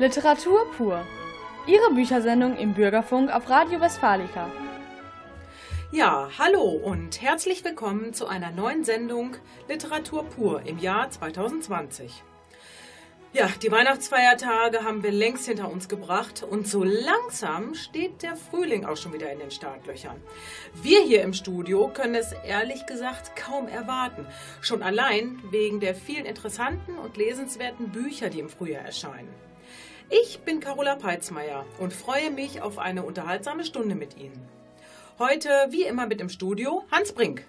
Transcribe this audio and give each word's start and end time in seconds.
Literatur 0.00 0.64
pur. 0.78 1.06
Ihre 1.66 1.92
Büchersendung 1.92 2.56
im 2.56 2.72
Bürgerfunk 2.72 3.30
auf 3.30 3.50
Radio 3.50 3.82
Westfalica. 3.82 4.50
Ja, 5.92 6.30
hallo 6.38 6.62
und 6.62 7.20
herzlich 7.20 7.62
willkommen 7.64 8.14
zu 8.14 8.26
einer 8.26 8.50
neuen 8.50 8.82
Sendung 8.82 9.36
Literatur 9.68 10.24
pur 10.24 10.62
im 10.64 10.78
Jahr 10.78 11.10
2020. 11.10 12.22
Ja, 13.34 13.50
die 13.62 13.70
Weihnachtsfeiertage 13.70 14.84
haben 14.84 15.02
wir 15.02 15.12
längst 15.12 15.44
hinter 15.44 15.70
uns 15.70 15.86
gebracht 15.86 16.44
und 16.48 16.66
so 16.66 16.82
langsam 16.82 17.74
steht 17.74 18.22
der 18.22 18.36
Frühling 18.36 18.86
auch 18.86 18.96
schon 18.96 19.12
wieder 19.12 19.30
in 19.30 19.38
den 19.38 19.50
Startlöchern. 19.50 20.16
Wir 20.82 21.02
hier 21.02 21.20
im 21.20 21.34
Studio 21.34 21.88
können 21.92 22.14
es 22.14 22.32
ehrlich 22.46 22.86
gesagt 22.86 23.36
kaum 23.36 23.68
erwarten. 23.68 24.24
Schon 24.62 24.82
allein 24.82 25.42
wegen 25.50 25.78
der 25.78 25.94
vielen 25.94 26.24
interessanten 26.24 26.96
und 26.96 27.18
lesenswerten 27.18 27.90
Bücher, 27.90 28.30
die 28.30 28.40
im 28.40 28.48
Frühjahr 28.48 28.86
erscheinen. 28.86 29.49
Ich 30.12 30.40
bin 30.40 30.58
Carola 30.58 30.96
Peitzmeier 30.96 31.64
und 31.78 31.92
freue 31.92 32.32
mich 32.32 32.62
auf 32.62 32.80
eine 32.80 33.04
unterhaltsame 33.04 33.64
Stunde 33.64 33.94
mit 33.94 34.16
Ihnen. 34.16 34.42
Heute, 35.20 35.48
wie 35.70 35.84
immer, 35.84 36.06
mit 36.06 36.20
im 36.20 36.28
Studio 36.28 36.82
Hans 36.90 37.12
Brink. 37.12 37.46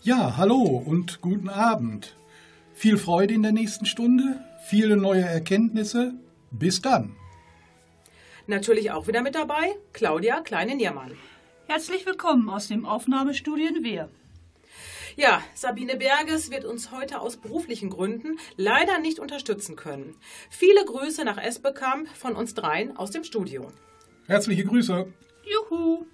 Ja, 0.00 0.38
hallo 0.38 0.82
und 0.86 1.20
guten 1.20 1.50
Abend. 1.50 2.16
Viel 2.72 2.96
Freude 2.96 3.34
in 3.34 3.42
der 3.42 3.52
nächsten 3.52 3.84
Stunde, 3.84 4.42
viele 4.64 4.96
neue 4.96 5.20
Erkenntnisse. 5.20 6.14
Bis 6.50 6.80
dann. 6.80 7.14
Natürlich 8.46 8.90
auch 8.90 9.06
wieder 9.06 9.20
mit 9.20 9.34
dabei 9.34 9.76
Claudia 9.92 10.40
Kleine-Niermann. 10.40 11.12
Herzlich 11.66 12.06
willkommen 12.06 12.48
aus 12.48 12.68
dem 12.68 12.86
Aufnahmestudio 12.86 13.68
in 13.68 13.84
Wehr. 13.84 14.08
Ja, 15.18 15.42
Sabine 15.52 15.96
Berges 15.96 16.52
wird 16.52 16.64
uns 16.64 16.92
heute 16.92 17.20
aus 17.20 17.38
beruflichen 17.38 17.90
Gründen 17.90 18.38
leider 18.56 19.00
nicht 19.00 19.18
unterstützen 19.18 19.74
können. 19.74 20.14
Viele 20.48 20.84
Grüße 20.84 21.24
nach 21.24 21.42
Esbekamp 21.42 22.08
von 22.16 22.36
uns 22.36 22.54
dreien 22.54 22.96
aus 22.96 23.10
dem 23.10 23.24
Studio. 23.24 23.66
Herzliche 24.28 24.64
Grüße. 24.64 25.12
Juhu. 25.42 26.06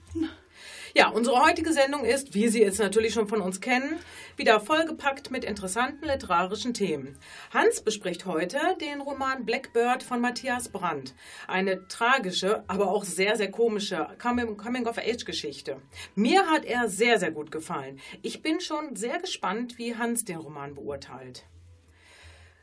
Ja, 0.97 1.09
unsere 1.09 1.45
heutige 1.45 1.73
Sendung 1.73 2.05
ist, 2.05 2.35
wie 2.35 2.47
Sie 2.47 2.63
es 2.63 2.79
natürlich 2.79 3.15
schon 3.15 3.27
von 3.27 3.41
uns 3.41 3.61
kennen, 3.61 3.99
wieder 4.37 4.61
vollgepackt 4.61 5.33
mit 5.33 5.45
interessanten 5.45 6.07
literarischen 6.07 6.73
Themen. 6.73 7.19
Hans 7.53 7.81
bespricht 7.81 8.27
heute 8.27 8.61
den 8.81 9.01
Roman 9.01 9.45
Blackbird 9.45 10.05
von 10.05 10.21
Matthias 10.21 10.69
Brandt. 10.69 11.17
Eine 11.49 11.89
tragische, 11.89 12.63
aber 12.69 12.93
auch 12.93 13.03
sehr, 13.03 13.35
sehr 13.35 13.51
komische 13.51 14.07
Coming-of-Age-Geschichte. 14.23 15.83
Mir 16.15 16.47
hat 16.47 16.65
er 16.65 16.89
sehr, 16.89 17.19
sehr 17.19 17.33
gut 17.33 17.51
gefallen. 17.51 17.99
Ich 18.23 18.41
bin 18.41 18.61
schon 18.61 18.95
sehr 18.95 19.19
gespannt, 19.19 19.79
wie 19.79 19.97
Hans 19.97 20.25
den 20.25 20.37
Roman 20.37 20.77
beurteilt. 20.77 21.45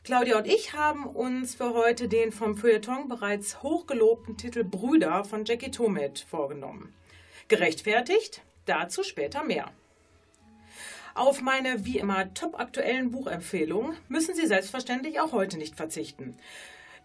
Claudia 0.05 0.38
und 0.38 0.47
ich 0.47 0.73
haben 0.73 1.05
uns 1.05 1.55
für 1.55 1.73
heute 1.73 2.07
den 2.07 2.31
vom 2.31 2.55
Feuilleton 2.55 3.09
bereits 3.09 3.61
hochgelobten 3.61 4.38
Titel 4.38 4.63
Brüder 4.63 5.25
von 5.25 5.43
Jackie 5.43 5.69
Tomet 5.69 6.25
vorgenommen. 6.29 6.93
Gerechtfertigt? 7.52 8.44
Dazu 8.66 9.03
später 9.03 9.44
mehr. 9.44 9.69
Auf 11.16 11.41
meine 11.41 11.83
wie 11.83 11.99
immer 11.99 12.33
topaktuellen 12.33 13.11
Buchempfehlungen 13.11 13.97
müssen 14.07 14.33
Sie 14.35 14.47
selbstverständlich 14.47 15.19
auch 15.19 15.33
heute 15.33 15.57
nicht 15.57 15.75
verzichten. 15.75 16.38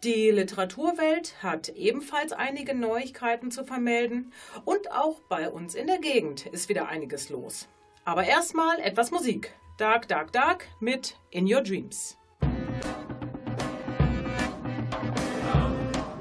Die 0.05 0.31
Literaturwelt 0.31 1.43
hat 1.43 1.71
ebenfalls 1.71 2.31
einige 2.31 2.77
Neuigkeiten 2.77 3.51
zu 3.51 3.65
vermelden 3.65 4.33
und 4.65 4.93
auch 4.93 5.19
bei 5.29 5.51
uns 5.51 5.75
in 5.75 5.89
der 5.89 5.99
Gegend 5.99 6.47
ist 6.47 6.69
wieder 6.69 6.87
einiges 6.87 7.29
los. 7.29 7.67
Aber 8.05 8.23
erstmal 8.23 8.79
etwas 8.79 9.11
Musik. 9.11 9.53
Dark, 9.79 10.07
Dark, 10.07 10.31
Dark 10.31 10.69
mit 10.79 11.17
In 11.33 11.53
Your 11.53 11.61
Dreams. 11.61 12.17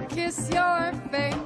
Kiss 0.09 0.49
your 0.49 0.93
face. 1.11 1.44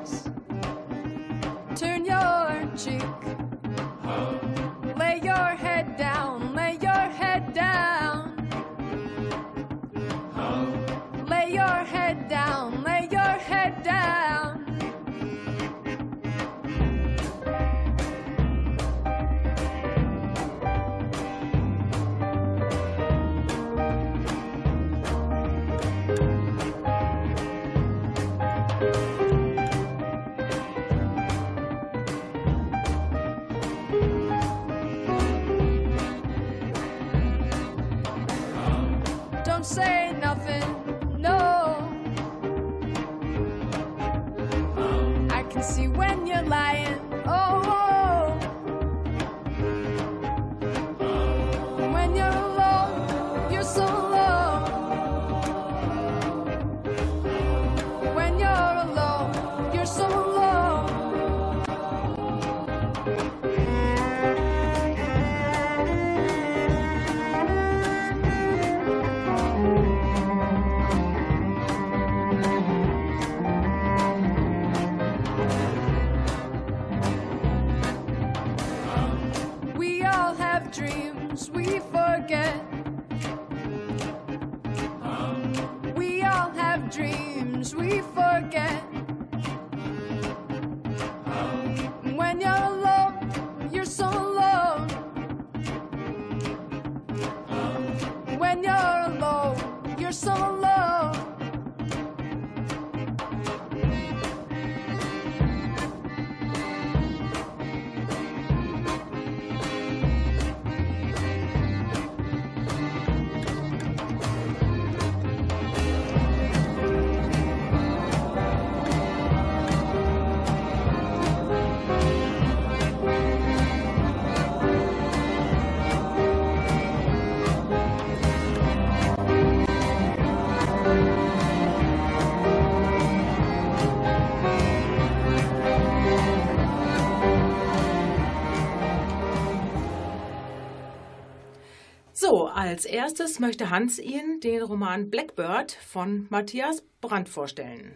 Als 142.59 142.83
erstes 142.83 143.39
möchte 143.39 143.69
Hans 143.69 143.99
Ihnen 143.99 144.41
den 144.41 144.61
Roman 144.61 145.09
Blackbird 145.09 145.71
von 145.71 146.27
Matthias 146.29 146.83
Brandt 146.99 147.29
vorstellen. 147.29 147.93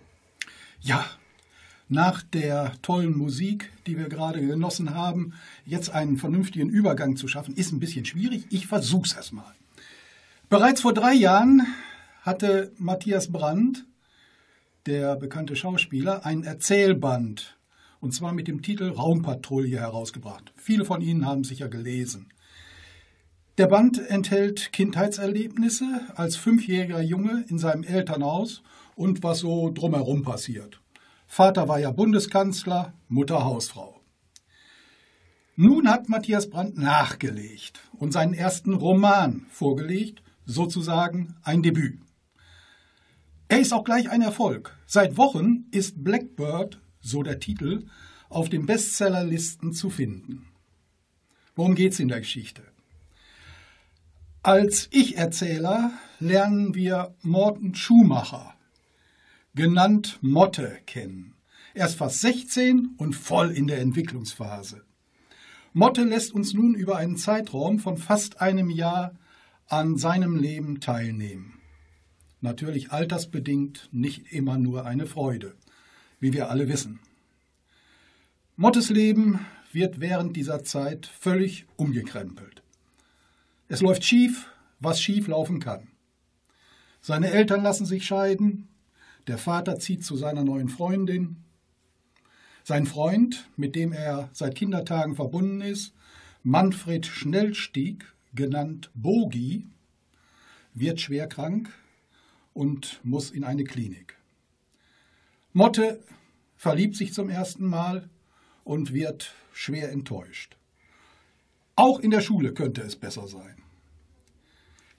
Ja, 0.80 1.06
nach 1.89 2.24
der 2.24 2.71
tollen 2.81 3.18
Musik, 3.18 3.74
die 3.86 3.98
wir 3.98 4.07
gerade 4.07 4.39
genossen 4.39 4.95
haben, 4.95 5.33
jetzt 5.65 5.89
einen 5.89 6.15
vernünftigen 6.15 6.69
Übergang 6.69 7.18
zu 7.18 7.27
schaffen, 7.27 7.57
ist 7.57 7.74
ein 7.74 7.81
bisschen 7.81 8.06
schwierig. 8.06 8.45
Ich 8.51 8.65
versuche 8.65 9.07
es 9.07 9.12
erstmal. 9.12 9.54
Bereits 10.48 10.80
vor 10.80 10.94
drei 10.94 11.12
Jahren 11.12 11.68
hatte 12.21 12.71
Matthias 12.77 13.33
Brandt, 13.33 13.83
der 14.86 15.18
bekannte 15.18 15.57
Schauspieler, 15.57 16.25
ein 16.25 16.45
Erzählband, 16.45 17.57
und 18.00 18.13
zwar 18.13 18.31
mit 18.31 18.48
dem 18.48 18.62
Titel 18.62 18.92
Raumpatrouille 18.92 19.81
herausgebracht. 19.81 20.54
Viele 20.56 20.86
von 20.86 21.01
Ihnen 21.01 21.25
haben 21.25 21.44
sicher 21.44 21.68
gelesen. 21.68 22.32
Der 23.59 23.67
Band 23.67 24.00
enthält 24.09 24.73
Kindheitserlebnisse 24.73 26.07
als 26.15 26.35
fünfjähriger 26.38 27.01
Junge 27.01 27.45
in 27.50 27.59
seinem 27.59 27.83
Elternhaus 27.83 28.63
und 28.95 29.21
was 29.21 29.39
so 29.39 29.69
drumherum 29.69 30.23
passiert. 30.23 30.81
Vater 31.27 31.67
war 31.67 31.79
ja 31.79 31.91
Bundeskanzler, 31.91 32.94
Mutter 33.09 33.45
Hausfrau. 33.45 34.01
Nun 35.55 35.88
hat 35.88 36.09
Matthias 36.09 36.50
Brandt 36.50 36.79
nachgelegt 36.79 37.79
und 37.91 38.11
seinen 38.11 38.33
ersten 38.33 38.73
Roman 38.73 39.45
vorgelegt, 39.51 40.23
sozusagen 40.45 41.35
ein 41.44 41.61
Debüt. 41.61 41.99
Er 43.49 43.59
ist 43.59 43.71
auch 43.71 43.83
gleich 43.83 44.09
ein 44.09 44.23
Erfolg. 44.23 44.75
Seit 44.88 45.15
Wochen 45.15 45.65
ist 45.69 46.03
Blackbird, 46.03 46.81
so 47.01 47.21
der 47.21 47.39
Titel, 47.39 47.85
auf 48.29 48.49
den 48.49 48.65
Bestsellerlisten 48.65 49.73
zu 49.73 49.91
finden. 49.91 50.47
Worum 51.56 51.75
geht's 51.75 51.99
in 51.99 52.07
der 52.07 52.21
Geschichte? 52.21 52.72
Als 54.45 54.90
Ich-Erzähler 54.92 55.94
lernen 56.19 56.75
wir 56.75 57.16
Morten 57.22 57.75
Schumacher, 57.75 58.54
genannt 59.56 60.19
Motte, 60.22 60.80
kennen. 60.86 61.36
Er 61.74 61.86
ist 61.86 61.95
fast 61.95 62.19
16 62.19 62.95
und 62.98 63.16
voll 63.16 63.51
in 63.51 63.68
der 63.68 63.80
Entwicklungsphase. 63.80 64.84
Motte 65.72 66.04
lässt 66.04 66.34
uns 66.34 66.54
nun 66.54 66.75
über 66.75 66.98
einen 66.98 67.16
Zeitraum 67.16 67.80
von 67.80 67.95
fast 67.95 68.42
einem 68.42 68.69
Jahr 68.69 69.16
an 69.68 69.95
seinem 69.95 70.36
Leben 70.36 70.81
teilnehmen. 70.81 71.62
Natürlich 72.42 72.92
altersbedingt 72.92 73.88
nicht 73.94 74.34
immer 74.34 74.57
nur 74.57 74.86
eine 74.86 75.06
Freude, 75.06 75.56
wie 76.19 76.34
wir 76.34 76.50
alle 76.50 76.68
wissen. 76.68 77.00
Mottes 78.57 78.90
Leben 78.90 79.40
wird 79.72 80.01
während 80.01 80.36
dieser 80.36 80.66
Zeit 80.66 81.06
völlig 81.06 81.66
umgekrempelt. 81.78 82.62
Es 83.73 83.81
läuft 83.81 84.03
schief, 84.03 84.51
was 84.79 85.01
schief 85.01 85.27
laufen 85.27 85.59
kann. 85.59 85.87
Seine 87.01 87.31
Eltern 87.31 87.63
lassen 87.63 87.87
sich 87.87 88.05
scheiden, 88.05 88.67
der 89.25 89.39
Vater 89.39 89.79
zieht 89.79 90.05
zu 90.05 90.15
seiner 90.15 90.43
neuen 90.43 90.69
Freundin, 90.69 91.37
sein 92.63 92.85
Freund, 92.85 93.49
mit 93.57 93.75
dem 93.75 93.91
er 93.91 94.29
seit 94.31 94.53
Kindertagen 94.53 95.15
verbunden 95.15 95.61
ist, 95.61 95.95
Manfred 96.43 97.07
Schnellstieg, 97.07 98.05
genannt 98.35 98.91
Bogi, 98.93 99.65
wird 100.75 101.01
schwer 101.01 101.25
krank 101.25 101.73
und 102.53 102.99
muss 103.03 103.31
in 103.31 103.43
eine 103.43 103.63
Klinik. 103.63 104.19
Motte 105.51 105.99
verliebt 106.57 106.95
sich 106.95 107.11
zum 107.11 107.27
ersten 107.27 107.65
Mal 107.65 108.07
und 108.65 108.93
wird 108.93 109.33
schwer 109.51 109.91
enttäuscht. 109.91 110.57
Auch 111.75 111.99
in 111.99 112.11
der 112.11 112.21
Schule 112.21 112.53
könnte 112.53 112.83
es 112.83 112.95
besser 112.95 113.27
sein. 113.27 113.52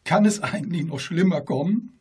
Kann 0.05 0.27
es 0.27 0.43
eigentlich 0.43 0.85
noch 0.85 1.01
schlimmer 1.01 1.41
kommen? 1.41 1.99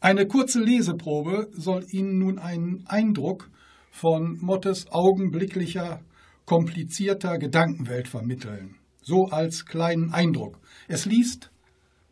Eine 0.00 0.26
kurze 0.26 0.60
Leseprobe 0.60 1.50
soll 1.52 1.86
Ihnen 1.90 2.18
nun 2.18 2.38
einen 2.38 2.86
Eindruck 2.86 3.50
von 3.90 4.38
Mottes 4.40 4.90
augenblicklicher, 4.92 6.00
komplizierter 6.44 7.38
Gedankenwelt 7.38 8.06
vermitteln. 8.06 8.76
So 9.02 9.26
als 9.26 9.64
kleinen 9.64 10.12
Eindruck. 10.12 10.58
Es 10.88 11.06
liest 11.06 11.50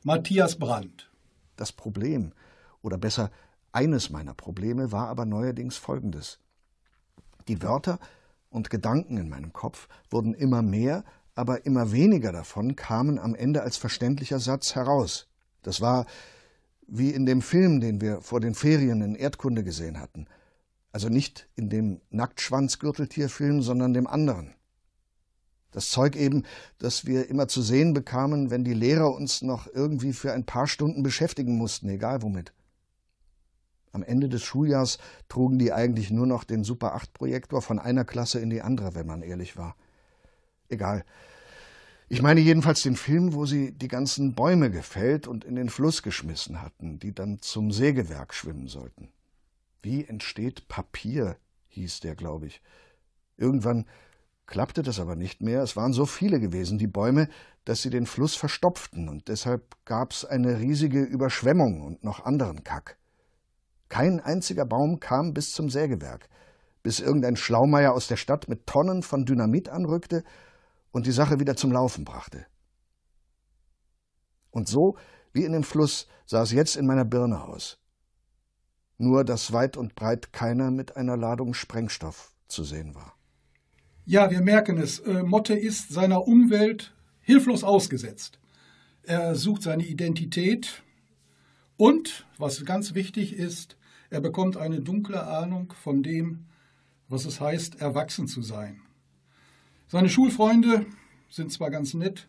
Matthias 0.05 0.57
Brandt. 0.57 1.11
Das 1.57 1.73
Problem, 1.73 2.33
oder 2.81 2.97
besser 2.97 3.31
eines 3.73 4.09
meiner 4.09 4.33
Probleme, 4.33 4.91
war 4.91 5.09
aber 5.09 5.27
neuerdings 5.27 5.77
folgendes. 5.77 6.39
Die 7.47 7.63
Wörter 7.63 7.99
und 8.49 8.71
Gedanken 8.71 9.19
in 9.19 9.29
meinem 9.29 9.53
Kopf 9.53 9.89
wurden 10.11 10.33
immer 10.33 10.63
mehr, 10.63 11.05
aber 11.39 11.65
immer 11.67 11.93
weniger 11.93 12.33
davon 12.33 12.75
kamen 12.75 13.17
am 13.21 13.37
Ende 13.37 13.63
als 13.63 13.77
verständlicher 13.77 14.41
Satz 14.41 14.75
heraus. 14.75 15.29
Das 15.63 15.81
war 15.81 16.07
wie 16.89 17.11
in 17.11 17.27
dem 17.27 17.43
Film, 17.43 17.79
den 17.79 18.01
wir 18.01 18.21
vor 18.23 18.41
den 18.41 18.55
Ferien 18.55 19.03
in 19.03 19.15
Erdkunde 19.15 19.63
gesehen 19.63 20.01
hatten. 20.01 20.27
Also 20.91 21.09
nicht 21.09 21.49
in 21.55 21.69
dem 21.69 22.01
Nacktschwanzgürteltierfilm, 22.11 23.63
sondern 23.63 23.95
dem 23.95 24.09
anderen. 24.09 24.53
Das 25.71 25.91
Zeug 25.91 26.17
eben, 26.17 26.43
das 26.79 27.07
wir 27.07 27.31
immer 27.31 27.47
zu 27.47 27.63
sehen 27.63 27.95
bekamen, 27.95 28.51
wenn 28.51 28.65
die 28.65 28.75
Lehrer 28.75 29.13
uns 29.13 29.41
noch 29.41 29.69
irgendwie 29.73 30.15
für 30.15 30.33
ein 30.33 30.45
paar 30.45 30.67
Stunden 30.67 31.05
beschäftigen 31.05 31.57
mussten, 31.57 31.89
egal 31.89 32.21
womit. 32.23 32.53
Am 33.93 34.03
Ende 34.03 34.29
des 34.29 34.43
Schuljahrs 34.43 34.99
trugen 35.29 35.61
die 35.61 35.73
eigentlich 35.73 36.11
nur 36.11 36.27
noch 36.27 36.43
den 36.43 36.65
Super 36.65 36.97
8 36.97 37.13
Projektor 37.13 37.63
von 37.63 37.79
einer 37.79 38.05
Klasse 38.05 38.41
in 38.41 38.51
die 38.51 38.63
andere, 38.63 38.97
wenn 38.97 39.07
man 39.07 39.23
ehrlich 39.23 39.57
war. 39.57 39.77
Egal. 40.69 41.05
Ich 42.11 42.23
meine 42.23 42.41
jedenfalls 42.41 42.83
den 42.83 42.97
Film, 42.97 43.35
wo 43.35 43.45
sie 43.45 43.73
die 43.73 43.89
ganzen 43.89 44.35
Bäume 44.35 44.71
gefällt 44.71 45.27
und 45.27 45.45
in 45.45 45.57
den 45.57 45.69
Fluss 45.69 46.03
geschmissen 46.03 46.63
hatten, 46.63 46.99
die 46.99 47.15
dann 47.15 47.41
zum 47.41 47.71
Sägewerk 47.71 48.33
schwimmen 48.33 48.67
sollten. 48.67 49.13
Wie 49.83 50.05
entsteht 50.07 50.69
Papier, 50.69 51.37
hieß 51.69 52.01
der, 52.01 52.15
glaube 52.15 52.47
ich. 52.47 52.63
Irgendwann 53.37 53.85
klappte 54.47 54.83
das 54.83 54.99
aber 54.99 55.17
nicht 55.17 55.43
mehr. 55.43 55.63
Es 55.63 55.77
waren 55.77 55.93
so 55.93 56.07
viele 56.07 56.41
gewesen, 56.41 56.79
die 56.79 56.87
Bäume, 56.87 57.29
dass 57.67 57.83
sie 57.83 57.91
den 57.91 58.07
Fluss 58.07 58.35
verstopften, 58.35 59.11
und 59.11 59.29
deshalb 59.29 59.77
gab's 59.85 60.25
eine 60.25 60.59
riesige 60.59 61.03
Überschwemmung 61.03 61.83
und 61.83 62.03
noch 62.03 62.25
anderen 62.25 62.65
Kack. 62.65 62.97
Kein 63.91 64.21
einziger 64.21 64.65
Baum 64.65 64.99
kam 64.99 65.35
bis 65.35 65.53
zum 65.53 65.69
Sägewerk, 65.69 66.31
bis 66.83 67.01
irgendein 67.01 67.37
Schlaumeier 67.37 67.93
aus 67.93 68.09
der 68.09 68.17
Stadt 68.17 68.49
mit 68.49 68.67
Tonnen 68.67 69.03
von 69.03 69.27
Dynamit 69.27 69.69
anrückte 69.69 70.25
und 70.91 71.07
die 71.07 71.13
Sache 71.13 71.41
wieder 71.41 71.57
zum 71.57 71.73
Laufen 71.73 72.05
brachte. 72.05 72.47
Und 74.51 74.69
so, 74.69 74.97
wie 75.33 75.45
in 75.45 75.53
dem 75.53 75.63
Fluss, 75.63 76.07
sah 76.27 76.43
es 76.43 76.53
jetzt 76.53 76.77
in 76.77 76.87
meiner 76.87 77.05
Birne 77.05 77.45
aus. 77.45 77.79
Nur, 78.97 79.25
dass 79.25 79.53
weit 79.53 79.77
und 79.77 79.95
breit 79.95 80.33
keiner 80.33 80.71
mit 80.71 80.97
einer 80.97 81.17
Ladung 81.17 81.55
Sprengstoff 81.55 82.35
zu 82.49 82.65
sehen 82.65 82.95
war. 82.95 83.15
Ja, 84.05 84.31
wir 84.31 84.41
merken 84.41 84.79
es. 84.79 85.01
Äh, 85.01 85.23
Motte 85.23 85.55
ist 85.55 85.91
seiner 85.91 86.27
Umwelt 86.27 86.95
hilflos 87.21 87.63
ausgesetzt. 87.63 88.41
Er 89.03 89.35
sucht 89.35 89.63
seine 89.63 89.85
Identität 89.85 90.83
und, 91.77 92.27
was 92.39 92.65
ganz 92.65 92.95
wichtig 92.95 93.35
ist, 93.35 93.77
er 94.11 94.21
bekommt 94.21 94.57
eine 94.57 94.81
dunkle 94.81 95.27
Ahnung 95.27 95.73
von 95.75 96.03
dem, 96.03 96.47
was 97.09 97.27
es 97.27 97.41
heißt, 97.41 97.81
erwachsen 97.81 98.27
zu 98.27 98.43
sein. 98.43 98.81
Seine 99.91 100.11
Schulfreunde 100.11 100.85
sind 101.31 101.51
zwar 101.51 101.71
ganz 101.71 101.95
nett, 101.95 102.29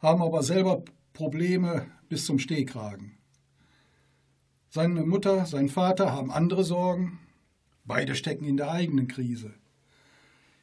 haben 0.00 0.22
aber 0.22 0.44
selber 0.44 0.84
Probleme 1.12 1.86
bis 2.08 2.24
zum 2.24 2.38
Stehkragen. 2.38 3.18
Seine 4.70 5.02
Mutter, 5.02 5.44
sein 5.44 5.68
Vater 5.68 6.12
haben 6.12 6.30
andere 6.30 6.62
Sorgen, 6.62 7.18
beide 7.84 8.14
stecken 8.14 8.44
in 8.44 8.56
der 8.56 8.70
eigenen 8.70 9.08
Krise. 9.08 9.54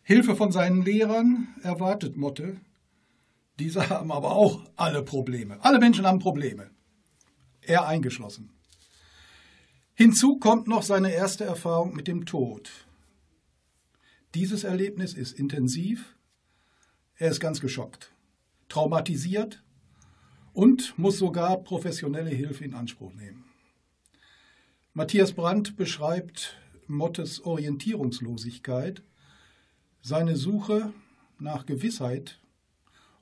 Hilfe 0.04 0.38
von 0.38 0.54
seinen 0.54 0.84
Lehrern 0.84 1.50
erwartet 1.64 2.16
Motte. 2.16 2.62
Diese 3.60 3.90
haben 3.90 4.14
aber 4.14 4.32
auch 4.32 4.64
alle 4.78 5.04
Probleme. 5.04 5.58
Alle 5.66 5.80
Menschen 5.80 6.06
haben 6.06 6.20
Probleme. 6.20 6.70
Er 7.60 7.88
eingeschlossen. 7.88 8.52
Hinzu 9.96 10.38
kommt 10.38 10.68
noch 10.68 10.84
seine 10.84 11.12
erste 11.12 11.44
Erfahrung 11.44 11.94
mit 11.94 12.08
dem 12.08 12.26
Tod. 12.26 12.85
Dieses 14.36 14.66
Erlebnis 14.66 15.14
ist 15.14 15.40
intensiv. 15.40 16.18
Er 17.16 17.32
ist 17.32 17.40
ganz 17.40 17.62
geschockt, 17.62 18.12
traumatisiert 18.68 19.64
und 20.52 21.00
muss 21.00 21.18
sogar 21.18 21.64
professionelle 21.64 22.32
Hilfe 22.32 22.66
in 22.66 22.74
Anspruch 22.74 23.14
nehmen. 23.14 23.46
Matthias 24.94 25.32
Brandt 25.32 25.78
beschreibt 25.78 26.58
Mottes 26.88 27.46
Orientierungslosigkeit 27.46 29.02
seine 30.02 30.36
Suche 30.36 30.94
nach 31.40 31.66
Gewissheit 31.66 32.42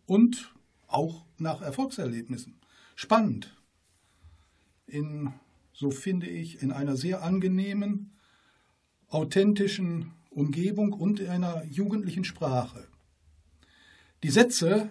und 0.08 0.52
auch 0.88 1.26
nach 1.38 1.62
Erfolgserlebnissen. 1.62 2.56
Spannend. 2.96 3.56
In, 4.88 5.32
so 5.74 5.92
finde 5.92 6.26
ich, 6.26 6.64
in 6.64 6.72
einer 6.72 6.98
sehr 6.98 7.22
angenehmen, 7.22 8.18
authentischen 9.10 10.12
Umgebung 10.36 10.94
und 10.94 11.20
in 11.20 11.30
einer 11.30 11.64
jugendlichen 11.66 12.24
Sprache. 12.24 12.88
Die 14.24 14.30
Sätze 14.30 14.90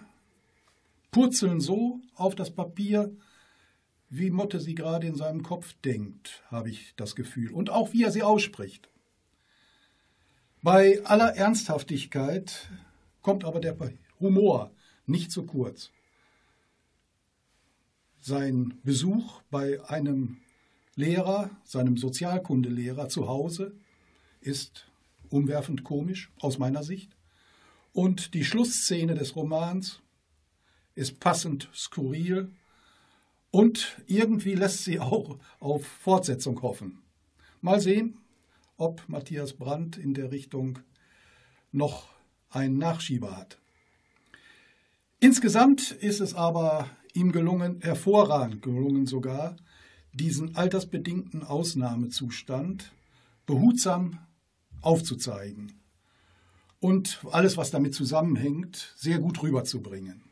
purzeln 1.11 1.61
so 1.61 2.01
auf 2.15 2.35
das 2.35 2.51
Papier, 2.51 3.15
wie 4.09 4.31
Motte 4.31 4.61
sie 4.61 4.75
gerade 4.75 5.07
in 5.07 5.17
seinem 5.17 5.43
Kopf 5.43 5.75
denkt, 5.85 6.43
habe 6.49 6.69
ich 6.69 6.95
das 6.97 7.15
Gefühl. 7.15 7.51
Und 7.51 7.71
auch 7.71 7.93
wie 7.93 8.03
er 8.03 8.11
sie 8.11 8.23
ausspricht. 8.23 8.91
Bei 10.63 11.03
aller 11.05 11.35
Ernsthaftigkeit 11.35 12.71
kommt 13.23 13.45
aber 13.45 13.61
der 13.61 13.77
Humor 14.21 14.71
nicht 15.07 15.33
zu 15.33 15.45
kurz. 15.45 15.91
Sein 18.21 18.79
Besuch 18.85 19.43
bei 19.51 19.83
einem 19.89 20.39
Lehrer, 20.95 21.51
seinem 21.65 21.97
Sozialkundelehrer 21.97 23.09
zu 23.09 23.29
Hause, 23.29 23.75
ist 24.41 24.92
umwerfend 25.33 25.85
komisch 25.85 26.31
aus 26.41 26.59
meiner 26.59 26.83
Sicht. 26.83 27.17
Und 27.93 28.35
die 28.35 28.45
Schlussszene 28.45 29.15
des 29.15 29.37
Romans 29.37 30.01
ist 30.95 31.21
passend 31.21 31.69
skurril 31.75 32.51
und 33.51 34.01
irgendwie 34.07 34.55
lässt 34.55 34.85
sie 34.85 35.01
auch 35.01 35.39
auf 35.61 35.87
Fortsetzung 35.87 36.61
hoffen. 36.62 37.03
Mal 37.61 37.81
sehen, 37.81 38.19
ob 38.77 39.03
Matthias 39.09 39.53
Brandt 39.53 39.97
in 39.99 40.15
der 40.15 40.33
Richtung 40.33 40.79
noch 41.71 42.09
einen 42.51 42.79
Nachschieber 42.79 43.37
hat. 43.37 43.59
Insgesamt 45.21 45.93
ist 45.93 46.21
es 46.21 46.35
aber 46.35 46.89
ihm 47.15 47.31
gelungen, 47.31 47.81
hervorragend 47.81 48.62
gelungen 48.62 49.07
sogar, 49.07 49.57
diesen 50.12 50.57
altersbedingten 50.57 51.43
Ausnahmezustand 51.43 52.93
behutsam 53.47 54.19
aufzuzeigen 54.83 55.73
und 56.83 57.21
alles, 57.31 57.57
was 57.57 57.71
damit 57.71 57.95
zusammenhängt, 57.95 58.93
sehr 58.97 59.21
gut 59.21 59.43
rüberzubringen. 59.43 60.25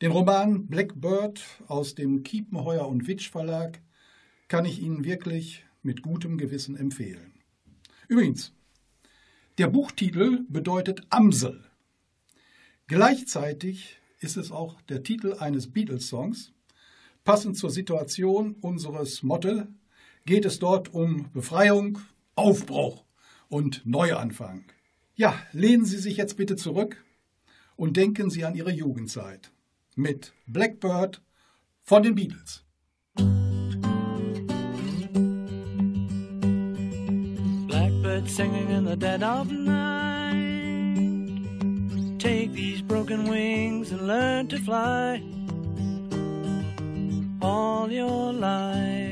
Den 0.00 0.10
Roman 0.10 0.66
Blackbird 0.66 1.44
aus 1.68 1.94
dem 1.94 2.22
Kiepenheuer 2.24 2.88
und 2.88 3.06
Witsch 3.06 3.30
Verlag 3.30 3.80
kann 4.48 4.64
ich 4.64 4.80
Ihnen 4.80 5.04
wirklich 5.04 5.64
mit 5.82 6.02
gutem 6.02 6.38
Gewissen 6.38 6.76
empfehlen. 6.76 7.34
Übrigens, 8.08 8.52
der 9.58 9.68
Buchtitel 9.68 10.44
bedeutet 10.48 11.02
Amsel. 11.10 11.62
Gleichzeitig 12.86 13.98
ist 14.20 14.38
es 14.38 14.50
auch 14.50 14.80
der 14.82 15.02
Titel 15.02 15.34
eines 15.34 15.70
Beatles-Songs. 15.70 16.52
Passend 17.22 17.58
zur 17.58 17.70
Situation 17.70 18.56
unseres 18.62 19.22
Motto 19.22 19.66
geht 20.24 20.46
es 20.46 20.58
dort 20.58 20.94
um 20.94 21.30
Befreiung, 21.32 21.98
Aufbruch 22.34 23.01
und 23.52 23.84
Neuanfang. 23.84 24.64
Ja, 25.14 25.34
lehnen 25.52 25.84
Sie 25.84 25.98
sich 25.98 26.16
jetzt 26.16 26.38
bitte 26.38 26.56
zurück 26.56 27.04
und 27.76 27.98
denken 27.98 28.30
Sie 28.30 28.46
an 28.46 28.54
Ihre 28.54 28.72
Jugendzeit 28.72 29.52
mit 29.94 30.32
Blackbird 30.46 31.20
von 31.82 32.02
den 32.02 32.14
Beatles. 32.14 32.64
Blackbird 37.66 38.26
singing 38.26 38.70
in 38.70 38.86
the 38.86 38.96
dead 38.96 39.22
of 39.22 39.52
night. 39.52 40.38
Take 42.18 42.54
these 42.54 42.80
broken 42.80 43.28
wings 43.28 43.92
and 43.92 44.06
learn 44.06 44.48
to 44.48 44.56
fly 44.56 45.22
all 47.42 47.92
your 47.92 48.32
life. 48.32 49.11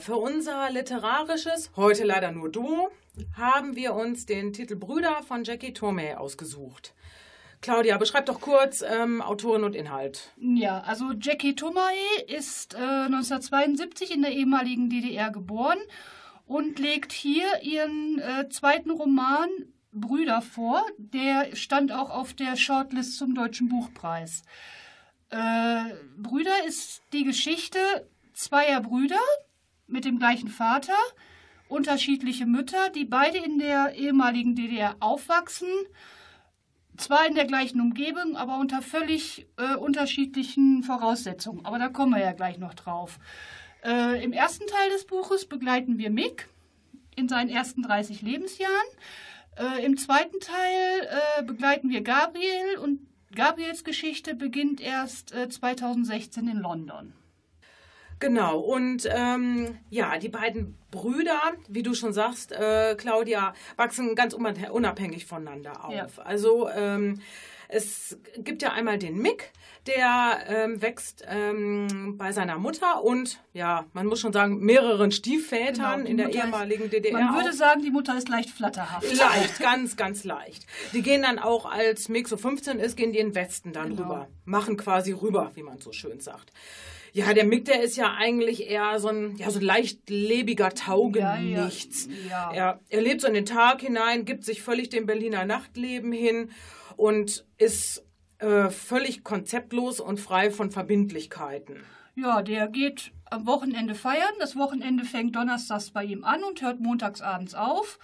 Für 0.00 0.16
unser 0.16 0.70
literarisches, 0.70 1.70
heute 1.76 2.04
leider 2.04 2.32
nur 2.32 2.50
Duo, 2.50 2.90
haben 3.36 3.76
wir 3.76 3.94
uns 3.94 4.26
den 4.26 4.52
Titel 4.52 4.76
Brüder 4.76 5.22
von 5.22 5.44
Jackie 5.44 5.72
Tomei 5.72 6.16
ausgesucht. 6.16 6.94
Claudia, 7.60 7.96
beschreib 7.96 8.26
doch 8.26 8.40
kurz 8.40 8.82
ähm, 8.82 9.22
Autorin 9.22 9.62
und 9.62 9.76
Inhalt. 9.76 10.32
Ja, 10.36 10.80
also 10.80 11.12
Jackie 11.12 11.54
Tomei 11.54 11.94
ist 12.26 12.74
äh, 12.74 12.78
1972 12.78 14.12
in 14.12 14.22
der 14.22 14.32
ehemaligen 14.32 14.90
DDR 14.90 15.30
geboren 15.30 15.78
und 16.46 16.78
legt 16.78 17.12
hier 17.12 17.46
ihren 17.62 18.18
äh, 18.18 18.48
zweiten 18.48 18.90
Roman 18.90 19.48
Brüder 19.92 20.42
vor. 20.42 20.84
Der 20.98 21.54
stand 21.54 21.92
auch 21.92 22.10
auf 22.10 22.34
der 22.34 22.56
Shortlist 22.56 23.16
zum 23.16 23.34
Deutschen 23.34 23.68
Buchpreis. 23.68 24.42
Äh, 25.30 25.94
Brüder 26.18 26.66
ist 26.66 27.02
die 27.12 27.24
Geschichte 27.24 27.78
zweier 28.34 28.80
Brüder 28.80 29.20
mit 29.86 30.04
dem 30.04 30.18
gleichen 30.18 30.48
Vater, 30.48 30.96
unterschiedliche 31.68 32.46
Mütter, 32.46 32.90
die 32.90 33.04
beide 33.04 33.38
in 33.38 33.58
der 33.58 33.94
ehemaligen 33.94 34.54
DDR 34.54 34.96
aufwachsen, 35.00 35.68
zwar 36.96 37.26
in 37.26 37.34
der 37.34 37.46
gleichen 37.46 37.80
Umgebung, 37.80 38.36
aber 38.36 38.58
unter 38.58 38.80
völlig 38.82 39.46
äh, 39.56 39.74
unterschiedlichen 39.74 40.82
Voraussetzungen. 40.82 41.64
Aber 41.66 41.78
da 41.78 41.88
kommen 41.88 42.12
wir 42.12 42.20
ja 42.20 42.32
gleich 42.32 42.58
noch 42.58 42.74
drauf. 42.74 43.18
Äh, 43.84 44.22
Im 44.22 44.32
ersten 44.32 44.66
Teil 44.66 44.90
des 44.90 45.04
Buches 45.06 45.46
begleiten 45.46 45.98
wir 45.98 46.10
Mick 46.10 46.48
in 47.16 47.28
seinen 47.28 47.50
ersten 47.50 47.82
30 47.82 48.22
Lebensjahren. 48.22 48.86
Äh, 49.56 49.84
Im 49.84 49.96
zweiten 49.96 50.38
Teil 50.40 51.08
äh, 51.38 51.42
begleiten 51.42 51.90
wir 51.90 52.02
Gabriel 52.02 52.78
und 52.82 53.00
Gabriels 53.34 53.82
Geschichte 53.82 54.34
beginnt 54.34 54.80
erst 54.80 55.32
äh, 55.32 55.48
2016 55.48 56.46
in 56.48 56.58
London. 56.58 57.12
Genau, 58.24 58.58
und 58.58 59.06
ähm, 59.10 59.76
ja, 59.90 60.16
die 60.18 60.30
beiden 60.30 60.78
Brüder, 60.90 61.38
wie 61.68 61.82
du 61.82 61.92
schon 61.94 62.12
sagst, 62.14 62.52
äh, 62.52 62.94
Claudia, 62.96 63.52
wachsen 63.76 64.14
ganz 64.14 64.32
unab- 64.34 64.70
unabhängig 64.70 65.26
voneinander 65.26 65.84
auf. 65.84 65.92
Ja. 65.94 66.06
Also 66.24 66.68
ähm, 66.70 67.20
es 67.68 68.16
gibt 68.38 68.62
ja 68.62 68.72
einmal 68.72 68.98
den 68.98 69.18
Mick, 69.18 69.50
der 69.86 70.38
ähm, 70.48 70.80
wächst 70.80 71.22
ähm, 71.28 72.14
bei 72.16 72.32
seiner 72.32 72.56
Mutter 72.56 73.04
und 73.04 73.40
ja, 73.52 73.84
man 73.92 74.06
muss 74.06 74.20
schon 74.20 74.32
sagen, 74.32 74.60
mehreren 74.60 75.12
Stiefvätern 75.12 75.98
Genau, 76.04 76.10
in 76.10 76.16
der 76.16 76.26
Mutter 76.28 76.38
ist- 76.38 76.44
ehemaligen 76.44 76.88
DDR. 76.90 77.12
Man 77.12 77.34
würde 77.34 77.50
auf. 77.50 77.54
sagen, 77.56 77.82
die 77.82 77.90
Mutter 77.90 78.16
ist 78.16 78.30
leicht 78.30 78.48
flatterhaft. 78.48 79.12
Leicht, 79.14 79.58
ganz, 79.60 79.96
ganz 79.96 80.24
leicht. 80.24 80.64
Die 80.94 81.02
gehen 81.02 81.20
dann 81.22 81.38
auch, 81.38 81.66
als 81.70 82.08
Mick 82.08 82.28
so 82.28 82.38
15 82.38 82.78
ist, 82.78 82.96
gehen 82.96 83.12
die 83.12 83.18
in 83.18 83.28
den 83.30 83.34
Westen 83.34 83.72
dann 83.74 83.90
Genau. 83.90 84.02
rüber. 84.02 84.28
Machen 84.46 84.78
quasi 84.78 85.12
rüber, 85.12 85.50
wie 85.54 85.62
man 85.62 85.78
so 85.80 85.92
schön 85.92 86.20
sagt. 86.20 86.50
Ja, 87.14 87.32
der 87.32 87.44
Mick, 87.44 87.64
der 87.64 87.80
ist 87.80 87.96
ja 87.96 88.12
eigentlich 88.14 88.68
eher 88.68 88.98
so 88.98 89.06
ein, 89.06 89.36
ja, 89.36 89.48
so 89.48 89.60
ein 89.60 89.64
leicht 89.64 90.10
lebiger 90.10 90.70
Taugenichts. 90.70 92.08
Ja, 92.28 92.50
ja, 92.50 92.52
ja. 92.52 92.70
Er, 92.70 92.80
er 92.88 93.00
lebt 93.02 93.20
so 93.20 93.28
in 93.28 93.34
den 93.34 93.46
Tag 93.46 93.82
hinein, 93.82 94.24
gibt 94.24 94.44
sich 94.44 94.62
völlig 94.62 94.88
dem 94.88 95.06
Berliner 95.06 95.44
Nachtleben 95.44 96.10
hin 96.10 96.50
und 96.96 97.46
ist 97.56 98.04
äh, 98.40 98.68
völlig 98.68 99.22
konzeptlos 99.22 100.00
und 100.00 100.18
frei 100.18 100.50
von 100.50 100.72
Verbindlichkeiten. 100.72 101.76
Ja, 102.16 102.42
der 102.42 102.66
geht 102.66 103.12
am 103.30 103.46
Wochenende 103.46 103.94
feiern. 103.94 104.34
Das 104.40 104.56
Wochenende 104.56 105.04
fängt 105.04 105.36
donnerstags 105.36 105.90
bei 105.90 106.04
ihm 106.04 106.24
an 106.24 106.42
und 106.42 106.62
hört 106.62 106.80
montagsabends 106.80 107.54
auf. 107.54 108.00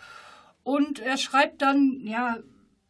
Und 0.63 1.01
er 1.01 1.17
schreibt 1.17 1.63
dann, 1.63 2.01
ja, 2.05 2.39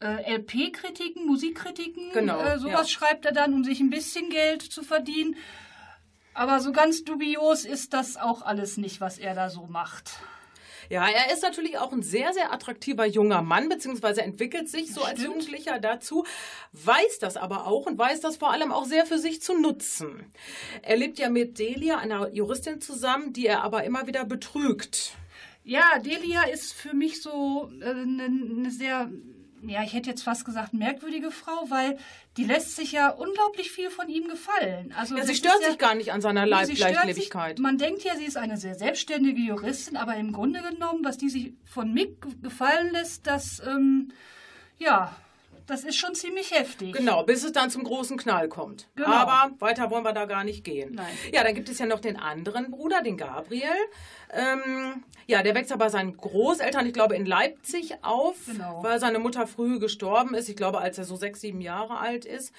äh, 0.00 0.34
LP-Kritiken, 0.36 1.26
Musikkritiken, 1.26 2.12
Genau, 2.12 2.40
äh, 2.40 2.58
sowas 2.58 2.92
ja. 2.92 2.98
schreibt 2.98 3.24
er 3.24 3.32
dann, 3.32 3.54
um 3.54 3.64
sich 3.64 3.80
ein 3.80 3.90
bisschen 3.90 4.28
Geld 4.28 4.60
zu 4.62 4.82
verdienen. 4.82 5.36
Aber 6.40 6.58
so 6.60 6.72
ganz 6.72 7.04
dubios 7.04 7.66
ist 7.66 7.92
das 7.92 8.16
auch 8.16 8.40
alles 8.40 8.78
nicht, 8.78 9.02
was 9.02 9.18
er 9.18 9.34
da 9.34 9.50
so 9.50 9.66
macht. 9.66 10.12
Ja, 10.88 11.06
er 11.06 11.34
ist 11.34 11.42
natürlich 11.42 11.76
auch 11.76 11.92
ein 11.92 12.02
sehr, 12.02 12.32
sehr 12.32 12.50
attraktiver 12.50 13.04
junger 13.04 13.42
Mann, 13.42 13.68
beziehungsweise 13.68 14.22
entwickelt 14.22 14.70
sich 14.70 14.90
so 14.94 15.02
als 15.02 15.22
Jugendlicher 15.22 15.78
dazu, 15.78 16.24
weiß 16.72 17.18
das 17.18 17.36
aber 17.36 17.66
auch 17.66 17.84
und 17.84 17.98
weiß 17.98 18.22
das 18.22 18.38
vor 18.38 18.52
allem 18.52 18.72
auch 18.72 18.86
sehr 18.86 19.04
für 19.04 19.18
sich 19.18 19.42
zu 19.42 19.52
nutzen. 19.52 20.32
Er 20.80 20.96
lebt 20.96 21.18
ja 21.18 21.28
mit 21.28 21.58
Delia, 21.58 21.98
einer 21.98 22.32
Juristin, 22.32 22.80
zusammen, 22.80 23.34
die 23.34 23.46
er 23.46 23.62
aber 23.62 23.84
immer 23.84 24.06
wieder 24.06 24.24
betrügt. 24.24 25.12
Ja, 25.62 25.98
Delia 25.98 26.44
ist 26.44 26.72
für 26.72 26.94
mich 26.94 27.20
so 27.20 27.70
eine 27.82 28.24
äh, 28.24 28.28
ne 28.30 28.70
sehr, 28.70 29.10
ja, 29.62 29.82
ich 29.82 29.92
hätte 29.92 30.10
jetzt 30.10 30.22
fast 30.22 30.44
gesagt 30.44 30.72
merkwürdige 30.74 31.30
Frau, 31.30 31.66
weil 31.68 31.98
die 32.36 32.44
lässt 32.44 32.76
sich 32.76 32.92
ja 32.92 33.08
unglaublich 33.10 33.70
viel 33.70 33.90
von 33.90 34.08
ihm 34.08 34.28
gefallen. 34.28 34.94
Also 34.96 35.16
Ja, 35.16 35.24
sie 35.24 35.34
stört 35.34 35.60
ja, 35.62 35.68
sich 35.68 35.78
gar 35.78 35.94
nicht 35.94 36.12
an 36.12 36.20
seiner 36.20 36.46
sie. 36.46 37.54
Sich, 37.56 37.62
man 37.62 37.78
denkt 37.78 38.02
ja, 38.04 38.16
sie 38.16 38.24
ist 38.24 38.36
eine 38.36 38.56
sehr 38.56 38.74
selbstständige 38.74 39.40
Juristin, 39.40 39.96
aber 39.96 40.16
im 40.16 40.32
Grunde 40.32 40.60
genommen, 40.62 41.04
was 41.04 41.18
die 41.18 41.28
sich 41.30 41.52
von 41.64 41.92
Mick 41.92 42.20
ge- 42.22 42.32
gefallen 42.42 42.90
lässt, 42.92 43.26
das, 43.26 43.60
ähm, 43.66 44.12
ja, 44.78 45.14
das 45.70 45.84
ist 45.84 45.96
schon 45.96 46.14
ziemlich 46.14 46.50
heftig. 46.50 46.92
Genau, 46.94 47.22
bis 47.22 47.44
es 47.44 47.52
dann 47.52 47.70
zum 47.70 47.84
großen 47.84 48.16
Knall 48.16 48.48
kommt. 48.48 48.88
Genau. 48.96 49.08
Aber 49.08 49.54
weiter 49.60 49.90
wollen 49.90 50.04
wir 50.04 50.12
da 50.12 50.26
gar 50.26 50.44
nicht 50.44 50.64
gehen. 50.64 50.94
Nein. 50.94 51.06
Ja, 51.32 51.42
dann 51.44 51.54
gibt 51.54 51.68
es 51.68 51.78
ja 51.78 51.86
noch 51.86 52.00
den 52.00 52.16
anderen 52.16 52.70
Bruder, 52.70 53.02
den 53.02 53.16
Gabriel. 53.16 53.68
Ähm, 54.32 55.02
ja, 55.26 55.42
der 55.42 55.54
wächst 55.54 55.72
aber 55.72 55.86
bei 55.86 55.88
seinen 55.90 56.16
Großeltern, 56.16 56.86
ich 56.86 56.92
glaube, 56.92 57.16
in 57.16 57.26
Leipzig 57.26 57.94
auf, 58.02 58.36
Genau. 58.46 58.82
weil 58.82 59.00
seine 59.00 59.18
Mutter 59.18 59.46
früh 59.46 59.78
gestorben 59.78 60.34
ist. 60.34 60.48
Ich 60.48 60.56
glaube, 60.56 60.78
als 60.80 60.98
er 60.98 61.04
so 61.04 61.16
sechs, 61.16 61.40
sieben 61.40 61.60
Jahre 61.60 61.98
alt 61.98 62.24
ist. 62.24 62.52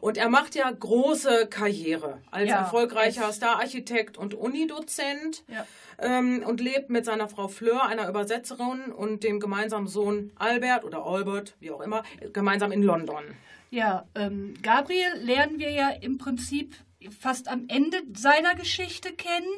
Und 0.00 0.16
er 0.16 0.28
macht 0.30 0.54
ja 0.54 0.70
große 0.70 1.46
Karriere 1.48 2.20
als 2.30 2.48
Ja, 2.48 2.60
erfolgreicher 2.60 3.32
Stararchitekt 3.32 4.16
und 4.16 4.34
Unidozent 4.34 5.44
Ja. 5.48 5.66
ähm, 5.98 6.42
und 6.46 6.60
lebt 6.60 6.90
mit 6.90 7.04
seiner 7.04 7.28
Frau 7.28 7.48
Fleur, 7.48 7.84
einer 7.86 8.08
Übersetzerin, 8.08 8.92
und 8.92 9.22
dem 9.24 9.40
gemeinsamen 9.40 9.86
Sohn 9.86 10.32
Albert 10.36 10.84
oder 10.84 11.04
Albert, 11.04 11.54
wie 11.60 11.70
auch 11.70 11.80
immer, 11.80 12.02
gemeinsam 12.32 12.72
in 12.72 12.82
London. 12.82 13.24
Ja, 13.70 14.06
ähm, 14.14 14.54
Gabriel 14.62 15.14
lernen 15.22 15.58
wir 15.58 15.70
ja 15.70 15.90
im 15.90 16.18
Prinzip 16.18 16.74
fast 17.18 17.48
am 17.48 17.66
Ende 17.68 17.98
seiner 18.14 18.54
Geschichte 18.54 19.12
kennen. 19.12 19.48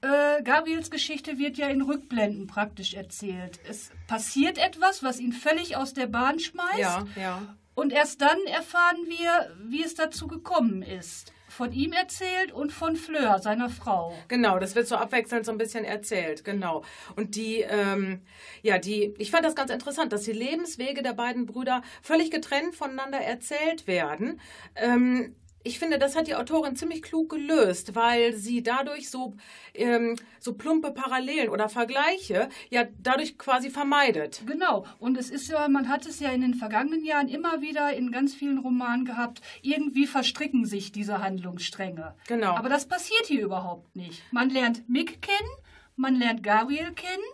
Äh, 0.00 0.42
Gabriels 0.42 0.90
Geschichte 0.90 1.38
wird 1.38 1.56
ja 1.56 1.68
in 1.68 1.80
Rückblenden 1.82 2.46
praktisch 2.46 2.94
erzählt. 2.94 3.58
Es 3.68 3.90
passiert 4.06 4.58
etwas, 4.58 5.02
was 5.02 5.18
ihn 5.18 5.32
völlig 5.32 5.76
aus 5.76 5.94
der 5.94 6.06
Bahn 6.06 6.38
schmeißt. 6.40 6.78
Ja, 6.78 7.06
ja. 7.16 7.56
Und 7.74 7.92
erst 7.92 8.20
dann 8.20 8.38
erfahren 8.46 9.06
wir, 9.06 9.54
wie 9.62 9.82
es 9.82 9.94
dazu 9.94 10.26
gekommen 10.26 10.82
ist. 10.82 11.32
Von 11.48 11.72
ihm 11.72 11.92
erzählt 11.92 12.50
und 12.52 12.72
von 12.72 12.96
Fleur, 12.96 13.38
seiner 13.38 13.70
Frau. 13.70 14.12
Genau, 14.26 14.58
das 14.58 14.74
wird 14.74 14.88
so 14.88 14.96
abwechselnd 14.96 15.46
so 15.46 15.52
ein 15.52 15.58
bisschen 15.58 15.84
erzählt, 15.84 16.44
genau. 16.44 16.82
Und 17.14 17.36
die, 17.36 17.60
ähm, 17.60 18.22
ja, 18.62 18.78
die, 18.78 19.14
ich 19.18 19.30
fand 19.30 19.44
das 19.44 19.54
ganz 19.54 19.70
interessant, 19.70 20.12
dass 20.12 20.22
die 20.22 20.32
Lebenswege 20.32 21.02
der 21.02 21.12
beiden 21.12 21.46
Brüder 21.46 21.82
völlig 22.02 22.32
getrennt 22.32 22.74
voneinander 22.74 23.18
erzählt 23.18 23.86
werden. 23.86 24.40
Ähm, 24.74 25.36
ich 25.64 25.78
finde, 25.78 25.98
das 25.98 26.14
hat 26.14 26.26
die 26.26 26.34
Autorin 26.34 26.76
ziemlich 26.76 27.02
klug 27.02 27.30
gelöst, 27.30 27.94
weil 27.94 28.34
sie 28.34 28.62
dadurch 28.62 29.10
so, 29.10 29.34
ähm, 29.74 30.16
so 30.38 30.52
plumpe 30.52 30.90
Parallelen 30.90 31.48
oder 31.48 31.70
Vergleiche 31.70 32.50
ja 32.70 32.84
dadurch 33.02 33.38
quasi 33.38 33.70
vermeidet. 33.70 34.42
Genau. 34.46 34.84
Und 34.98 35.16
es 35.16 35.30
ist 35.30 35.48
ja, 35.48 35.66
man 35.68 35.88
hat 35.88 36.06
es 36.06 36.20
ja 36.20 36.30
in 36.30 36.42
den 36.42 36.54
vergangenen 36.54 37.02
Jahren 37.02 37.28
immer 37.28 37.62
wieder 37.62 37.94
in 37.94 38.12
ganz 38.12 38.34
vielen 38.34 38.58
Romanen 38.58 39.06
gehabt, 39.06 39.40
irgendwie 39.62 40.06
verstricken 40.06 40.66
sich 40.66 40.92
diese 40.92 41.22
Handlungsstränge. 41.22 42.14
Genau. 42.28 42.54
Aber 42.54 42.68
das 42.68 42.86
passiert 42.86 43.24
hier 43.26 43.42
überhaupt 43.42 43.96
nicht. 43.96 44.22
Man 44.32 44.50
lernt 44.50 44.86
Mick 44.88 45.22
kennen, 45.22 45.50
man 45.96 46.14
lernt 46.14 46.42
Gabriel 46.42 46.92
kennen, 46.92 47.24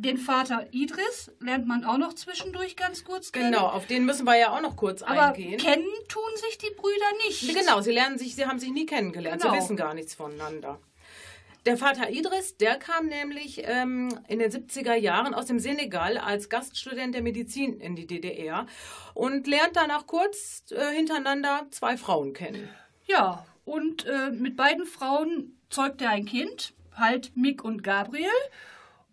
den 0.00 0.16
Vater 0.16 0.66
Idris 0.70 1.30
lernt 1.40 1.66
man 1.66 1.84
auch 1.84 1.98
noch 1.98 2.14
zwischendurch 2.14 2.76
ganz 2.76 3.04
kurz 3.04 3.32
kennen. 3.32 3.50
Genau, 3.52 3.66
auf 3.66 3.86
den 3.86 4.04
müssen 4.04 4.24
wir 4.26 4.36
ja 4.38 4.50
auch 4.56 4.60
noch 4.60 4.76
kurz 4.76 5.02
Aber 5.02 5.28
eingehen. 5.34 5.58
kennen 5.58 5.86
tun 6.08 6.30
sich 6.46 6.58
die 6.58 6.72
Brüder 6.76 7.26
nicht. 7.26 7.52
Genau, 7.54 7.80
sie 7.80 7.90
lernen 7.90 8.16
sich, 8.18 8.34
sie 8.36 8.46
haben 8.46 8.58
sich 8.58 8.70
nie 8.70 8.86
kennengelernt, 8.86 9.42
Genau. 9.42 9.54
sie 9.54 9.60
wissen 9.60 9.76
gar 9.76 9.94
nichts 9.94 10.14
voneinander. 10.14 10.78
Der 11.66 11.76
Vater 11.76 12.10
Idris, 12.10 12.56
der 12.56 12.76
kam 12.76 13.06
nämlich 13.06 13.62
ähm, 13.64 14.18
in 14.28 14.38
den 14.38 14.50
70er 14.50 14.94
Jahren 14.94 15.34
aus 15.34 15.46
dem 15.46 15.58
Senegal 15.58 16.16
als 16.16 16.48
Gaststudent 16.48 17.14
der 17.14 17.22
Medizin 17.22 17.80
in 17.80 17.96
die 17.96 18.06
DDR 18.06 18.66
und 19.14 19.46
lernt 19.46 19.74
danach 19.76 20.06
kurz 20.06 20.64
äh, 20.70 20.94
hintereinander 20.94 21.66
zwei 21.70 21.96
Frauen 21.96 22.32
kennen. 22.32 22.68
Ja, 23.06 23.44
und 23.64 24.06
äh, 24.06 24.30
mit 24.30 24.56
beiden 24.56 24.86
Frauen 24.86 25.58
zeugt 25.68 26.00
er 26.00 26.10
ein 26.10 26.24
Kind, 26.24 26.72
halt 26.94 27.32
Mick 27.36 27.64
und 27.64 27.82
Gabriel. 27.82 28.30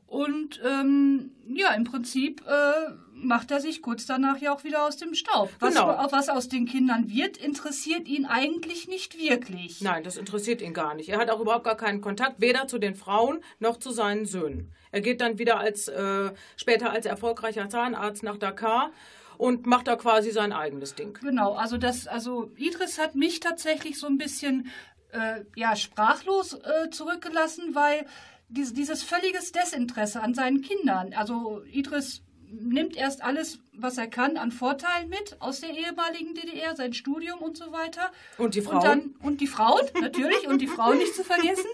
Und 0.08 0.62
ähm, 0.64 1.32
ja, 1.48 1.74
im 1.74 1.84
Prinzip 1.84 2.42
äh, 2.48 2.92
macht 3.14 3.50
er 3.52 3.60
sich 3.60 3.82
kurz 3.82 4.06
danach 4.06 4.38
ja 4.38 4.54
auch 4.54 4.64
wieder 4.64 4.86
aus 4.86 4.98
dem 4.98 5.14
Staub. 5.16 5.50
Was, 5.60 5.74
Genau. 5.74 5.88
was 6.12 6.30
aus 6.30 6.48
den 6.48 6.66
Kindern 6.68 7.10
wird, 7.10 7.38
interessiert 7.38 8.08
ihn 8.08 8.26
eigentlich 8.26 8.88
nicht 8.88 9.18
wirklich. 9.20 9.82
Nein, 9.82 10.04
das 10.04 10.18
interessiert 10.18 10.62
ihn 10.62 10.74
gar 10.74 10.94
nicht. 10.94 11.10
Er 11.10 11.18
hat 11.18 11.30
auch 11.30 11.40
überhaupt 11.40 11.64
gar 11.66 11.76
keinen 11.78 12.02
Kontakt, 12.02 12.40
weder 12.40 12.68
zu 12.68 12.78
den 12.78 12.96
Frauen 12.96 13.40
noch 13.60 13.78
zu 13.78 13.92
seinen 13.92 14.26
Söhnen. 14.26 14.72
Er 14.92 15.02
geht 15.02 15.22
dann 15.22 15.40
wieder 15.40 15.60
als 15.60 15.88
äh, 15.88 16.32
später 16.56 16.92
als 16.92 17.06
erfolgreicher 17.06 17.68
Zahnarzt 17.68 18.22
nach 18.24 18.38
Dakar 18.38 18.92
und 19.38 19.66
macht 19.66 19.88
da 19.88 19.96
quasi 19.96 20.32
sein 20.32 20.54
eigenes 20.54 20.96
Ding. 20.96 21.18
Genau, 21.22 21.56
also 21.56 21.78
das, 21.78 22.08
also 22.08 22.52
Idris 22.56 23.00
hat 23.00 23.16
mich 23.16 23.40
tatsächlich 23.42 24.00
so 24.00 24.08
ein 24.08 24.18
bisschen 24.18 24.68
äh, 25.12 25.42
ja, 25.56 25.76
sprachlos 25.76 26.54
äh, 26.54 26.90
zurückgelassen, 26.92 27.74
weil 27.76 28.06
dies, 28.48 28.74
dieses 28.74 29.04
völliges 29.04 29.52
Desinteresse 29.52 30.22
an 30.22 30.34
seinen 30.34 30.62
Kindern. 30.62 31.14
Also 31.14 31.64
Idris 31.72 32.24
nimmt 32.48 32.96
erst 32.96 33.24
alles, 33.24 33.60
was 33.74 33.98
er 33.98 34.08
kann, 34.08 34.38
an 34.38 34.52
Vorteilen 34.52 35.10
mit 35.10 35.38
aus 35.42 35.62
der 35.62 35.72
ehemaligen 35.72 36.34
DDR, 36.36 36.76
sein 36.76 36.94
Studium 36.94 37.40
und 37.40 37.58
so 37.58 37.72
weiter. 37.72 38.12
Und 38.38 38.56
die 38.56 38.62
Frauen? 38.62 38.76
Und, 38.78 38.84
dann, 38.84 39.16
und 39.22 39.42
die 39.42 39.48
Frauen, 39.48 39.82
natürlich, 40.02 40.48
und 40.48 40.60
die 40.62 40.68
Frauen 40.68 40.98
nicht 40.98 41.16
zu 41.16 41.24
vergessen. 41.24 41.70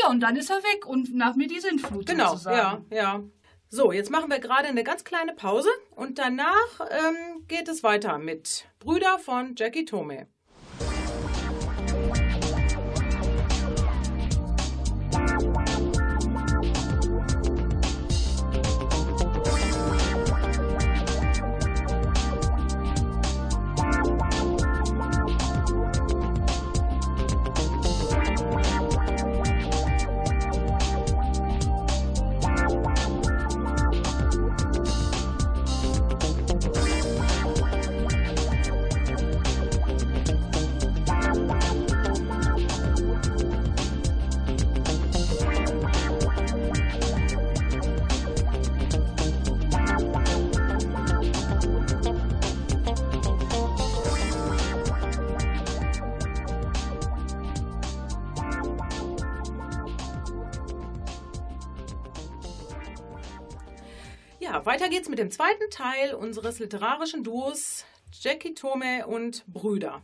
Ja, 0.00 0.08
und 0.10 0.20
dann 0.20 0.36
ist 0.36 0.50
er 0.50 0.56
weg 0.56 0.86
und 0.86 1.14
nach 1.14 1.36
mir 1.36 1.46
die 1.46 1.60
Sintflut 1.60 2.06
Genau, 2.06 2.30
sozusagen. 2.30 2.84
ja, 2.90 2.96
ja. 2.96 3.22
So, 3.70 3.90
jetzt 3.90 4.10
machen 4.10 4.30
wir 4.30 4.38
gerade 4.38 4.68
eine 4.68 4.84
ganz 4.84 5.04
kleine 5.04 5.32
Pause 5.32 5.68
und 5.96 6.18
danach 6.18 6.80
ähm, 6.90 7.44
geht 7.48 7.68
es 7.68 7.82
weiter 7.82 8.18
mit 8.18 8.66
Brüder 8.78 9.18
von 9.18 9.54
Jackie 9.56 9.84
Tome. 9.84 10.28
Weiter 64.74 64.88
geht's 64.88 65.08
mit 65.08 65.20
dem 65.20 65.30
zweiten 65.30 65.70
Teil 65.70 66.14
unseres 66.14 66.58
literarischen 66.58 67.22
Duos 67.22 67.84
Jackie 68.10 68.54
Tome 68.54 69.06
und 69.06 69.46
Brüder. 69.46 70.02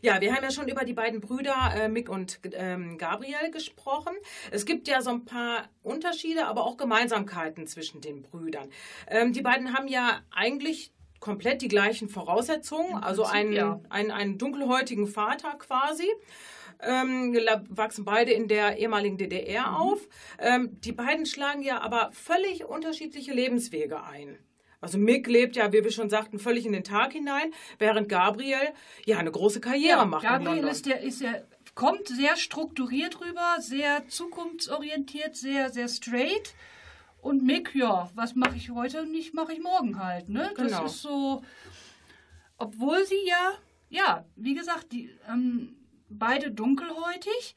Ja, 0.00 0.22
wir 0.22 0.34
haben 0.34 0.42
ja 0.42 0.50
schon 0.50 0.68
über 0.68 0.86
die 0.86 0.94
beiden 0.94 1.20
Brüder 1.20 1.54
äh, 1.76 1.90
Mick 1.90 2.08
und 2.08 2.40
ähm, 2.54 2.96
Gabriel 2.96 3.50
gesprochen. 3.50 4.14
Es 4.52 4.64
gibt 4.64 4.88
ja 4.88 5.02
so 5.02 5.10
ein 5.10 5.26
paar 5.26 5.68
Unterschiede, 5.82 6.46
aber 6.46 6.64
auch 6.64 6.78
Gemeinsamkeiten 6.78 7.66
zwischen 7.66 8.00
den 8.00 8.22
Brüdern. 8.22 8.70
Ähm, 9.06 9.34
die 9.34 9.42
beiden 9.42 9.76
haben 9.76 9.86
ja 9.86 10.22
eigentlich 10.30 10.90
komplett 11.20 11.60
die 11.60 11.68
gleichen 11.68 12.08
Voraussetzungen, 12.08 13.04
also 13.04 13.24
einen, 13.24 13.52
ja. 13.52 13.80
einen, 13.90 14.12
einen 14.12 14.38
dunkelhäutigen 14.38 15.06
Vater 15.06 15.56
quasi. 15.58 16.08
Ähm, 16.82 17.36
wachsen 17.68 18.04
beide 18.04 18.32
in 18.32 18.48
der 18.48 18.76
ehemaligen 18.78 19.16
DDR 19.16 19.78
auf. 19.78 20.00
Ähm, 20.38 20.80
die 20.80 20.92
beiden 20.92 21.26
schlagen 21.26 21.62
ja 21.62 21.80
aber 21.80 22.10
völlig 22.12 22.64
unterschiedliche 22.64 23.32
Lebenswege 23.32 24.02
ein. 24.02 24.38
Also 24.82 24.98
Mick 24.98 25.28
lebt 25.28 25.54
ja, 25.54 25.72
wie 25.72 25.84
wir 25.84 25.92
schon 25.92 26.10
sagten, 26.10 26.40
völlig 26.40 26.66
in 26.66 26.72
den 26.72 26.82
Tag 26.82 27.12
hinein, 27.12 27.52
während 27.78 28.08
Gabriel 28.08 28.74
ja 29.06 29.16
eine 29.18 29.30
große 29.30 29.60
Karriere 29.60 30.04
macht 30.06 30.24
in 30.24 30.28
Gabriel 30.28 30.66
ist 30.66 30.86
der, 30.86 31.00
ist 31.00 31.20
der, 31.20 31.46
kommt 31.76 32.08
sehr 32.08 32.36
strukturiert 32.36 33.20
rüber, 33.20 33.56
sehr 33.60 34.08
zukunftsorientiert, 34.08 35.36
sehr, 35.36 35.70
sehr 35.70 35.86
straight. 35.86 36.54
Und 37.20 37.44
Mick, 37.44 37.74
ja, 37.76 38.10
was 38.16 38.34
mache 38.34 38.56
ich 38.56 38.70
heute 38.70 39.06
nicht, 39.06 39.34
mache 39.34 39.52
ich 39.52 39.62
morgen 39.62 40.02
halt. 40.02 40.28
Ne? 40.28 40.50
Genau. 40.56 40.82
Das 40.82 40.94
ist 40.94 41.02
so, 41.02 41.42
obwohl 42.58 43.06
sie 43.06 43.24
ja, 43.24 43.52
ja, 43.88 44.24
wie 44.34 44.54
gesagt, 44.54 44.90
die 44.90 45.10
ähm, 45.28 45.76
beide 46.18 46.50
dunkelhäutig, 46.50 47.56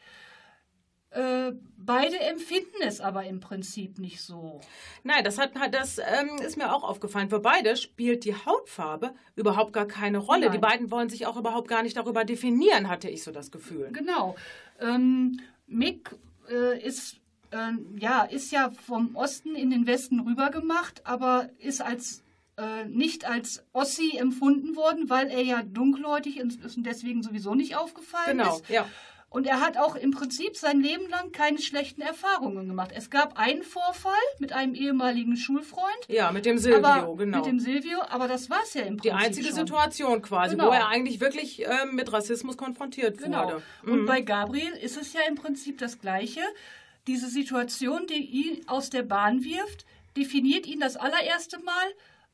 äh, 1.16 1.54
beide 1.78 2.20
empfinden 2.20 2.82
es 2.82 3.00
aber 3.00 3.24
im 3.24 3.40
Prinzip 3.40 4.00
nicht 4.00 4.22
so. 4.22 4.60
Nein, 5.04 5.24
das, 5.24 5.38
hat, 5.38 5.52
das 5.72 5.98
ähm, 5.98 6.42
ist 6.46 6.58
mir 6.58 6.74
auch 6.74 6.84
aufgefallen. 6.84 7.30
Für 7.30 7.40
beide 7.40 7.78
spielt 7.78 8.26
die 8.26 8.36
Hautfarbe 8.36 9.14
überhaupt 9.38 9.72
gar 9.72 9.88
keine 9.88 10.18
Rolle. 10.18 10.48
Nein. 10.48 10.52
Die 10.52 10.58
beiden 10.58 10.92
wollen 10.92 11.08
sich 11.08 11.26
auch 11.26 11.38
überhaupt 11.38 11.70
gar 11.70 11.84
nicht 11.84 11.96
darüber 11.96 12.26
definieren, 12.26 12.90
hatte 12.90 13.10
ich 13.10 13.24
so 13.24 13.32
das 13.32 13.50
Gefühl. 13.50 13.92
Genau. 13.94 14.36
Ähm, 14.82 15.40
Mick 15.68 16.14
äh, 16.50 16.86
ist, 16.86 17.22
ähm, 17.54 17.96
ja, 17.98 18.24
ist 18.24 18.52
ja 18.52 18.72
vom 18.72 19.16
Osten 19.16 19.56
in 19.56 19.70
den 19.70 19.88
Westen 19.88 20.20
rüber 20.20 20.50
gemacht, 20.50 21.02
aber 21.06 21.50
ist 21.60 21.82
als 21.82 22.25
äh, 22.58 22.86
nicht 22.86 23.26
als 23.26 23.64
Ossi 23.74 24.18
empfunden 24.18 24.76
worden, 24.76 25.10
weil 25.10 25.30
er 25.30 25.42
ja 25.42 25.62
dunkelhäutig 25.64 26.38
ist 26.38 26.78
und 26.78 26.86
deswegen 26.86 27.22
sowieso 27.24 27.54
nicht 27.56 27.76
aufgefallen 27.76 28.38
Genau, 28.38 28.56
ist. 28.56 28.70
ja. 28.70 28.88
Und 29.30 29.46
er 29.48 29.60
hat 29.60 29.76
auch 29.76 29.98
im 29.98 30.12
Prinzip 30.12 30.56
sein 30.56 30.80
Leben 30.80 31.10
lang 31.10 31.34
keine 31.34 31.58
schlechten 31.60 32.00
Erfahrungen 32.02 32.70
gemacht. 32.70 32.92
Es 32.96 33.10
gab 33.10 33.38
einen 33.38 33.64
Vorfall 33.64 34.14
mit 34.40 34.54
einem 34.54 34.74
ehemaligen 34.76 35.36
Schulfreund. 35.36 35.84
Ja, 36.08 36.32
mit 36.32 36.46
dem 36.46 36.58
Silvio, 36.58 37.16
genau. 37.18 37.38
Mit 37.40 37.46
dem 37.46 37.60
Silvio, 37.60 38.00
aber 38.08 38.30
das 38.30 38.50
war 38.50 38.62
es 38.64 38.74
ja 38.76 38.84
im 38.84 38.96
Prinzip 38.96 39.02
die 39.02 39.12
einzige 39.12 39.48
schon. 39.48 39.56
Situation 39.58 40.22
quasi, 40.22 40.56
Genau. 40.56 40.68
wo 40.70 40.72
er 40.72 40.88
eigentlich 40.88 41.20
wirklich 41.20 41.64
ähm, 41.66 41.96
mit 41.96 42.14
Rassismus 42.14 42.56
konfrontiert 42.56 43.18
Genau. 43.18 43.44
wurde. 43.46 43.62
Und 43.86 44.04
Mhm. 44.04 44.06
bei 44.06 44.22
Gabriel 44.22 44.72
ist 44.82 44.96
es 44.96 45.12
ja 45.12 45.20
im 45.28 45.36
Prinzip 45.36 45.80
das 45.80 46.00
Gleiche. 46.00 46.40
Diese 47.08 47.28
Situation, 47.28 48.08
die 48.08 48.14
ihn 48.26 48.62
aus 48.68 48.90
der 48.90 49.04
Bahn 49.04 49.44
wirft, 49.44 49.86
definiert 50.16 50.66
ihn 50.66 50.80
das 50.80 50.96
allererste 50.96 51.60
Mal 51.60 51.88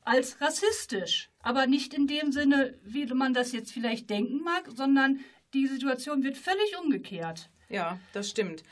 als 0.04 0.40
rassistisch. 0.40 1.30
Aber 1.42 1.66
nicht 1.66 1.94
in 1.94 2.06
dem 2.06 2.32
Sinne, 2.32 2.78
wie 2.82 3.06
man 3.06 3.34
das 3.34 3.52
jetzt 3.52 3.72
vielleicht 3.72 4.10
denken 4.10 4.42
mag, 4.42 4.68
sondern 4.74 5.20
die 5.54 5.66
Situation 5.66 6.22
wird 6.22 6.36
völlig 6.36 6.78
umgekehrt. 6.82 7.50
Ja, 7.68 7.98
das 8.12 8.28
stimmt. 8.28 8.62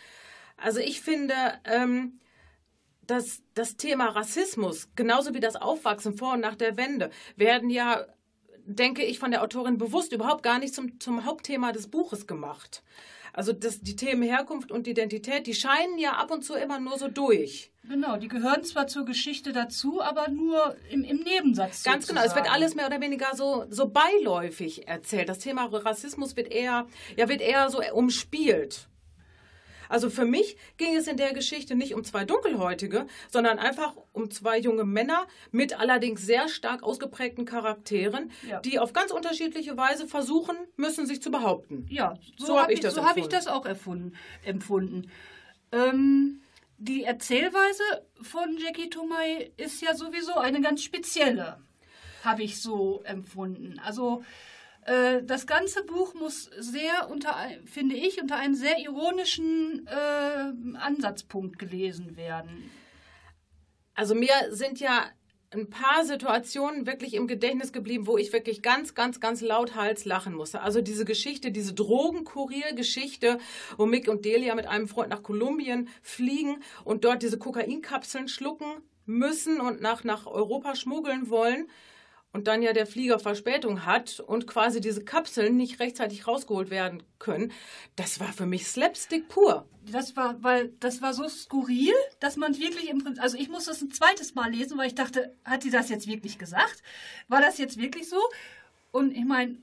Also 0.56 0.80
ich 0.80 1.00
finde, 1.00 1.34
ähm, 1.64 2.20
dass 3.06 3.42
das 3.54 3.76
Thema 3.76 4.06
Rassismus, 4.08 4.88
genauso 4.94 5.34
wie 5.34 5.40
das 5.40 5.56
Aufwachsen 5.56 6.16
vor 6.16 6.34
und 6.34 6.40
nach 6.40 6.54
der 6.54 6.76
Wende, 6.76 7.10
werden 7.36 7.70
ja, 7.70 8.06
denke 8.64 9.02
ich, 9.02 9.18
von 9.18 9.30
der 9.30 9.42
Autorin 9.42 9.78
bewusst 9.78 10.12
überhaupt 10.12 10.42
gar 10.42 10.58
nicht 10.58 10.74
zum, 10.74 11.00
zum 11.00 11.24
Hauptthema 11.24 11.72
des 11.72 11.90
Buches 11.90 12.26
gemacht. 12.26 12.82
Also 13.32 13.52
das, 13.52 13.80
die 13.80 13.96
Themen 13.96 14.22
Herkunft 14.22 14.70
und 14.70 14.86
Identität, 14.86 15.46
die 15.46 15.54
scheinen 15.54 15.98
ja 15.98 16.12
ab 16.12 16.30
und 16.30 16.44
zu 16.44 16.54
immer 16.54 16.78
nur 16.80 16.98
so 16.98 17.08
durch. 17.08 17.70
Genau, 17.88 18.16
die 18.16 18.28
gehören 18.28 18.62
zwar 18.62 18.86
zur 18.86 19.04
Geschichte 19.04 19.52
dazu, 19.52 20.02
aber 20.02 20.28
nur 20.28 20.76
im, 20.90 21.02
im 21.02 21.18
Nebensatz. 21.18 21.82
Ganz 21.82 22.06
genau, 22.06 22.20
es 22.20 22.34
wird 22.34 22.44
sozusagen. 22.44 22.54
alles 22.54 22.74
mehr 22.74 22.86
oder 22.86 23.00
weniger 23.00 23.34
so, 23.34 23.64
so 23.70 23.88
beiläufig 23.88 24.86
erzählt. 24.86 25.28
Das 25.28 25.38
Thema 25.38 25.64
Rassismus 25.64 26.36
wird 26.36 26.52
eher, 26.52 26.86
ja, 27.16 27.28
wird 27.28 27.40
eher 27.40 27.70
so 27.70 27.80
umspielt. 27.92 28.89
Also 29.90 30.08
für 30.08 30.24
mich 30.24 30.56
ging 30.78 30.96
es 30.96 31.06
in 31.08 31.16
der 31.16 31.34
Geschichte 31.34 31.74
nicht 31.74 31.94
um 31.94 32.04
zwei 32.04 32.24
Dunkelhäutige, 32.24 33.06
sondern 33.28 33.58
einfach 33.58 33.96
um 34.12 34.30
zwei 34.30 34.58
junge 34.58 34.84
Männer 34.84 35.26
mit 35.50 35.78
allerdings 35.78 36.22
sehr 36.24 36.48
stark 36.48 36.82
ausgeprägten 36.84 37.44
Charakteren, 37.44 38.30
Ja. 38.48 38.60
die 38.60 38.78
auf 38.78 38.92
ganz 38.92 39.10
unterschiedliche 39.10 39.76
Weise 39.76 40.06
versuchen 40.06 40.56
müssen, 40.76 41.06
sich 41.06 41.20
zu 41.20 41.30
behaupten. 41.30 41.86
Ja, 41.90 42.14
so, 42.38 42.46
So 42.46 42.54
hab 42.56 42.62
habe 42.62 42.72
ich 42.72 42.78
ich, 42.78 42.82
das 42.84 42.94
so 42.94 43.04
hab 43.04 43.16
ich 43.16 43.26
das 43.28 43.48
auch 43.48 43.66
erfunden, 43.66 44.14
empfunden. 44.44 45.10
Ähm, 45.72 46.40
die 46.78 47.02
Erzählweise 47.04 47.82
von 48.22 48.56
Jackie 48.58 48.88
Tomei 48.90 49.50
ist 49.56 49.82
ja 49.82 49.94
sowieso 49.94 50.34
eine 50.34 50.60
ganz 50.60 50.82
spezielle, 50.82 51.58
habe 52.24 52.42
ich 52.42 52.60
so 52.62 53.02
empfunden. 53.04 53.80
Also 53.84 54.22
äh, 54.86 55.22
das 55.22 55.46
ganze 55.46 55.84
Buch 55.84 56.14
muss 56.14 56.50
sehr 56.58 57.10
unter, 57.10 57.34
finde 57.64 57.96
ich, 57.96 58.20
unter 58.20 58.36
einem 58.36 58.54
sehr 58.54 58.78
ironischen 58.78 59.86
äh, 59.86 60.76
Ansatzpunkt 60.78 61.58
gelesen 61.58 62.16
werden. 62.16 62.70
Also 63.94 64.14
mir 64.14 64.32
sind 64.50 64.80
ja 64.80 65.10
ein 65.52 65.68
paar 65.68 66.04
Situationen 66.04 66.86
wirklich 66.86 67.14
im 67.14 67.26
Gedächtnis 67.26 67.72
geblieben, 67.72 68.06
wo 68.06 68.16
ich 68.16 68.32
wirklich 68.32 68.62
ganz, 68.62 68.94
ganz, 68.94 69.18
ganz 69.18 69.40
lauthals 69.40 70.04
lachen 70.04 70.34
musste. 70.34 70.60
Also 70.60 70.80
diese 70.80 71.04
Geschichte, 71.04 71.50
diese 71.50 71.74
Drogenkuriergeschichte, 71.74 73.38
wo 73.76 73.86
Mick 73.86 74.08
und 74.08 74.24
Delia 74.24 74.54
mit 74.54 74.66
einem 74.66 74.86
Freund 74.86 75.10
nach 75.10 75.24
Kolumbien 75.24 75.88
fliegen 76.02 76.62
und 76.84 77.04
dort 77.04 77.22
diese 77.22 77.38
Kokainkapseln 77.38 78.28
schlucken 78.28 78.66
müssen 79.06 79.60
und 79.60 79.80
nach, 79.80 80.04
nach 80.04 80.26
Europa 80.26 80.76
schmuggeln 80.76 81.30
wollen. 81.30 81.66
Und 82.32 82.46
dann 82.46 82.62
ja 82.62 82.72
der 82.72 82.86
Flieger 82.86 83.18
Verspätung 83.18 83.84
hat 83.86 84.20
und 84.20 84.46
quasi 84.46 84.80
diese 84.80 85.04
Kapseln 85.04 85.56
nicht 85.56 85.80
rechtzeitig 85.80 86.28
rausgeholt 86.28 86.70
werden 86.70 87.02
können. 87.18 87.52
Das 87.96 88.20
war 88.20 88.32
für 88.32 88.46
mich 88.46 88.68
Slapstick 88.68 89.28
pur. 89.28 89.66
Das 89.90 90.14
war, 90.14 90.40
weil 90.42 90.68
das 90.78 91.02
war 91.02 91.12
so 91.12 91.28
skurril, 91.28 91.94
dass 92.20 92.36
man 92.36 92.56
wirklich 92.56 92.88
im 92.88 93.02
Prinzip, 93.02 93.22
also 93.22 93.36
ich 93.36 93.48
musste 93.48 93.70
das 93.70 93.82
ein 93.82 93.90
zweites 93.90 94.36
Mal 94.36 94.52
lesen, 94.52 94.78
weil 94.78 94.86
ich 94.86 94.94
dachte, 94.94 95.34
hat 95.44 95.64
sie 95.64 95.70
das 95.70 95.88
jetzt 95.88 96.06
wirklich 96.06 96.38
gesagt? 96.38 96.82
War 97.26 97.40
das 97.40 97.58
jetzt 97.58 97.78
wirklich 97.78 98.08
so? 98.08 98.20
Und 98.92 99.12
ich 99.16 99.24
meine, 99.24 99.56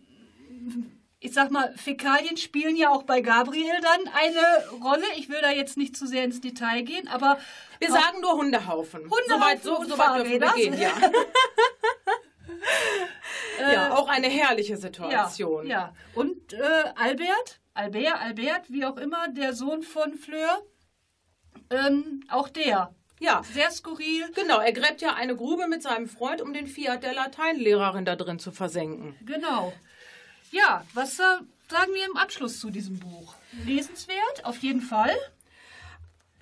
ich 1.20 1.34
sag 1.34 1.52
mal, 1.52 1.74
Fäkalien 1.78 2.38
spielen 2.38 2.76
ja 2.76 2.90
auch 2.90 3.04
bei 3.04 3.22
Gabriel 3.22 3.80
dann 3.82 4.14
eine 4.14 4.84
Rolle. 4.84 5.06
Ich 5.18 5.30
will 5.30 5.40
da 5.42 5.52
jetzt 5.52 5.78
nicht 5.78 5.96
zu 5.96 6.06
sehr 6.06 6.24
ins 6.24 6.42
Detail 6.42 6.84
gehen, 6.84 7.08
aber 7.08 7.38
Wir 7.80 7.90
sagen 7.90 8.22
nur 8.22 8.34
Hundehaufen. 8.34 9.02
Hundehaufen 9.02 9.30
Soweit, 9.30 9.64
so, 9.64 9.84
so 9.84 9.98
weit 9.98 10.18
dürfen 10.18 10.42
wir 10.42 10.54
gehen, 10.54 10.80
ja. 10.80 10.92
ja, 13.60 13.94
auch 13.94 14.08
eine 14.08 14.28
herrliche 14.28 14.78
Situation. 14.78 15.68
Ja, 15.68 15.78
ja. 15.78 15.94
Und 16.14 16.54
äh, 16.54 16.94
Albert, 16.96 17.60
Albert, 17.74 18.22
Albert, 18.22 18.70
wie 18.70 18.86
auch 18.86 18.98
immer, 18.98 19.28
der 19.30 19.54
Sohn 19.54 19.84
von 19.84 20.16
Fleur, 20.16 20.62
ähm, 21.70 22.24
auch 22.30 22.50
der. 22.50 22.94
Ja, 23.20 23.42
Sehr 23.52 23.72
skurril. 23.72 24.32
genau. 24.36 24.60
Er 24.60 24.74
gräbt 24.74 25.02
ja 25.02 25.16
eine 25.16 25.36
Grube 25.36 25.68
mit 25.68 25.82
seinem 25.82 26.08
Freund, 26.08 26.40
um 26.42 26.54
den 26.54 26.68
Fiat 26.68 27.02
der 27.02 27.14
Lateinlehrerin 27.14 28.06
da 28.06 28.16
drin 28.16 28.38
zu 28.38 28.52
versenken. 28.52 29.16
Genau. 29.26 29.74
Ja, 30.52 30.86
was 30.94 31.18
äh, 31.20 31.24
sagen 31.68 31.94
wir 31.94 32.06
im 32.06 32.16
Abschluss 32.16 32.60
zu 32.60 32.70
diesem 32.70 33.00
Buch? 33.00 33.34
Lesenswert, 33.66 34.46
auf 34.46 34.58
jeden 34.60 34.82
Fall. 34.82 35.16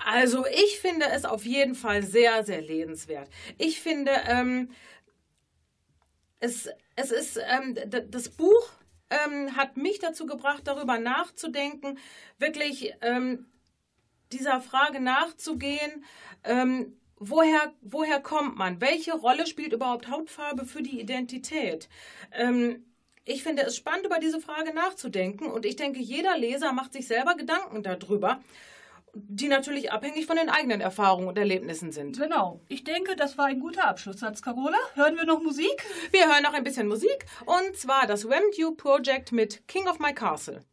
Also 0.03 0.45
ich 0.45 0.79
finde 0.79 1.05
es 1.07 1.23
auf 1.25 1.45
jeden 1.45 1.75
Fall 1.75 2.03
sehr, 2.03 2.43
sehr 2.43 2.61
lesenswert. 2.61 3.29
Ich 3.57 3.79
finde, 3.79 4.11
ähm, 4.27 4.69
es, 6.39 6.69
es 6.95 7.11
ist, 7.11 7.39
ähm, 7.49 7.77
das 8.09 8.29
Buch 8.29 8.71
ähm, 9.09 9.55
hat 9.55 9.77
mich 9.77 9.99
dazu 9.99 10.25
gebracht, 10.25 10.63
darüber 10.65 10.97
nachzudenken, 10.97 11.97
wirklich 12.37 12.93
ähm, 13.01 13.47
dieser 14.31 14.61
Frage 14.61 14.99
nachzugehen, 14.99 16.03
ähm, 16.43 16.97
woher, 17.17 17.73
woher 17.81 18.19
kommt 18.19 18.57
man? 18.57 18.81
Welche 18.81 19.13
Rolle 19.13 19.47
spielt 19.47 19.73
überhaupt 19.73 20.09
Hautfarbe 20.09 20.65
für 20.65 20.81
die 20.81 20.99
Identität? 20.99 21.89
Ähm, 22.31 22.85
ich 23.23 23.43
finde 23.43 23.63
es 23.63 23.75
spannend, 23.75 24.05
über 24.05 24.19
diese 24.19 24.39
Frage 24.39 24.73
nachzudenken 24.73 25.47
und 25.47 25.65
ich 25.65 25.75
denke, 25.75 25.99
jeder 25.99 26.37
Leser 26.37 26.73
macht 26.73 26.93
sich 26.93 27.07
selber 27.07 27.35
Gedanken 27.35 27.81
darüber, 27.81 28.39
die 29.15 29.47
natürlich 29.47 29.91
abhängig 29.91 30.25
von 30.25 30.35
den 30.35 30.49
eigenen 30.49 30.81
Erfahrungen 30.81 31.27
und 31.27 31.37
Erlebnissen 31.37 31.91
sind. 31.91 32.19
Genau. 32.19 32.59
Ich 32.67 32.83
denke, 32.83 33.15
das 33.15 33.37
war 33.37 33.45
ein 33.45 33.61
guter 33.61 33.87
Abschlusssatz, 33.87 34.41
Carola. 34.41 34.77
Hören 34.93 35.15
wir 35.15 35.25
noch 35.25 35.41
Musik? 35.41 35.85
Wir 36.11 36.27
hören 36.27 36.43
noch 36.43 36.53
ein 36.53 36.63
bisschen 36.63 36.87
Musik 36.87 37.25
und 37.45 37.75
zwar 37.77 38.07
das 38.07 38.27
Wemdew 38.27 38.75
Project 38.75 39.31
mit 39.31 39.67
King 39.67 39.87
of 39.87 39.99
My 39.99 40.13
Castle. 40.13 40.63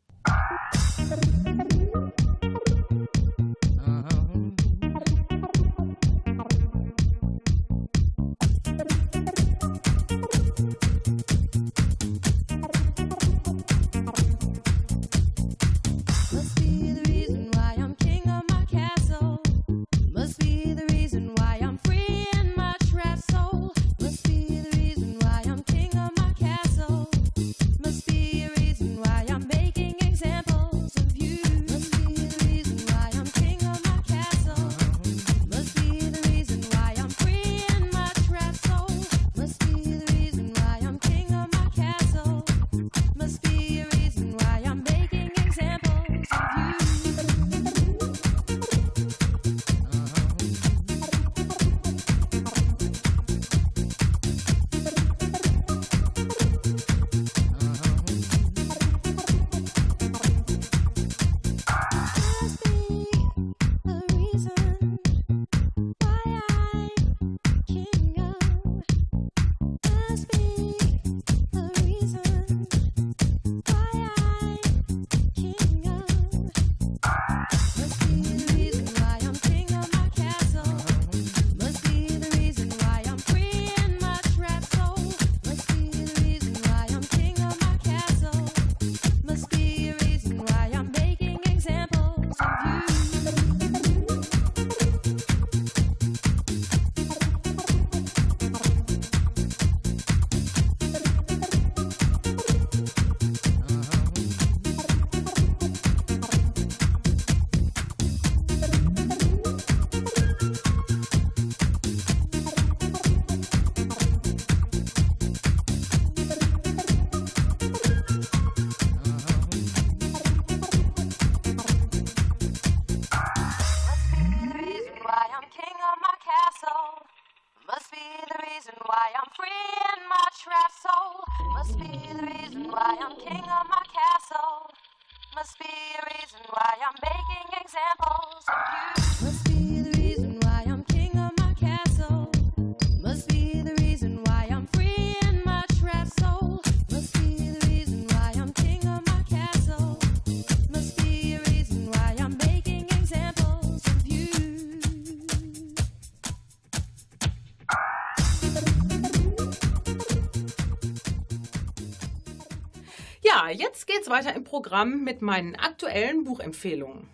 Geht's 164.02 164.10
weiter 164.10 164.34
im 164.34 164.42
Programm 164.42 165.04
mit 165.04 165.22
meinen 165.22 165.54
aktuellen 165.54 166.24
Buchempfehlungen. 166.24 167.08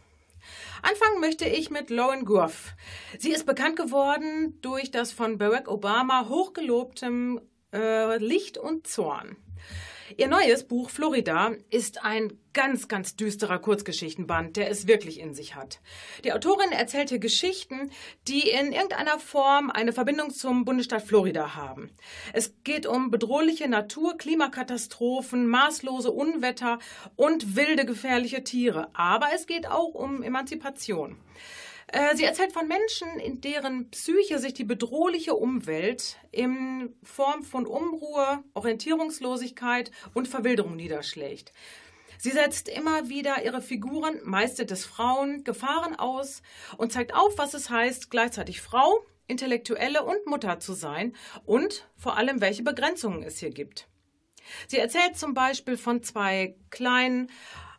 Anfangen 0.80 1.20
möchte 1.20 1.44
ich 1.44 1.68
mit 1.68 1.90
Lauren 1.90 2.24
Groff. 2.24 2.72
Sie 3.18 3.30
ist 3.30 3.44
bekannt 3.44 3.76
geworden 3.76 4.58
durch 4.62 4.90
das 4.90 5.12
von 5.12 5.36
Barack 5.36 5.68
Obama 5.68 6.28
hochgelobtem 6.30 7.42
äh, 7.74 8.16
Licht 8.16 8.56
und 8.56 8.86
Zorn. 8.86 9.36
Ihr 10.16 10.28
neues 10.28 10.64
Buch 10.64 10.88
Florida 10.88 11.52
ist 11.70 12.02
ein 12.02 12.32
ganz, 12.54 12.88
ganz 12.88 13.14
düsterer 13.14 13.58
Kurzgeschichtenband, 13.58 14.56
der 14.56 14.70
es 14.70 14.86
wirklich 14.86 15.20
in 15.20 15.34
sich 15.34 15.54
hat. 15.54 15.80
Die 16.24 16.32
Autorin 16.32 16.72
erzählt 16.72 17.10
hier 17.10 17.18
Geschichten, 17.18 17.90
die 18.26 18.48
in 18.48 18.72
irgendeiner 18.72 19.18
Form 19.18 19.70
eine 19.70 19.92
Verbindung 19.92 20.30
zum 20.30 20.64
Bundesstaat 20.64 21.02
Florida 21.02 21.54
haben. 21.54 21.90
Es 22.32 22.54
geht 22.64 22.86
um 22.86 23.10
bedrohliche 23.10 23.68
Natur, 23.68 24.16
Klimakatastrophen, 24.16 25.46
maßlose 25.46 26.10
Unwetter 26.10 26.78
und 27.14 27.54
wilde, 27.54 27.84
gefährliche 27.84 28.42
Tiere. 28.42 28.88
Aber 28.94 29.28
es 29.34 29.46
geht 29.46 29.68
auch 29.68 29.94
um 29.94 30.22
Emanzipation. 30.22 31.18
Äh, 31.90 32.16
Sie 32.16 32.24
erzählt 32.24 32.52
von 32.52 32.68
Menschen, 32.68 33.18
in 33.18 33.40
deren 33.40 33.90
Psyche 33.90 34.38
sich 34.38 34.52
die 34.52 34.64
bedrohliche 34.64 35.34
Umwelt 35.34 36.18
in 36.30 36.94
Form 37.02 37.42
von 37.42 37.66
Unruhe, 37.66 38.44
Orientierungslosigkeit 38.54 39.90
und 40.12 40.28
Verwilderung 40.28 40.76
niederschlägt. 40.76 41.52
Sie 42.18 42.30
setzt 42.30 42.68
immer 42.68 43.08
wieder 43.08 43.44
ihre 43.44 43.62
Figuren, 43.62 44.18
meistens 44.24 44.84
Frauen, 44.84 45.44
Gefahren 45.44 45.94
aus 45.96 46.42
und 46.76 46.92
zeigt 46.92 47.14
auf, 47.14 47.38
was 47.38 47.54
es 47.54 47.70
heißt, 47.70 48.10
gleichzeitig 48.10 48.60
Frau, 48.60 49.06
Intellektuelle 49.28 50.02
und 50.02 50.26
Mutter 50.26 50.58
zu 50.58 50.72
sein 50.72 51.14
und 51.46 51.88
vor 51.96 52.16
allem, 52.16 52.40
welche 52.40 52.64
Begrenzungen 52.64 53.22
es 53.22 53.38
hier 53.38 53.50
gibt. 53.50 53.86
Sie 54.66 54.78
erzählt 54.78 55.16
zum 55.16 55.32
Beispiel 55.32 55.76
von 55.76 56.02
zwei 56.02 56.56
kleinen, 56.70 57.30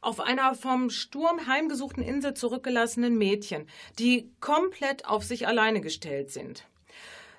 auf 0.02 0.20
einer 0.20 0.56
vom 0.56 0.90
Sturm 0.90 1.48
heimgesuchten 1.48 2.04
Insel 2.04 2.34
zurückgelassenen 2.34 3.18
Mädchen, 3.18 3.68
die 3.98 4.32
komplett 4.40 5.06
auf 5.06 5.24
sich 5.24 5.48
alleine 5.48 5.82
gestellt 5.82 6.32
sind. 6.32 6.66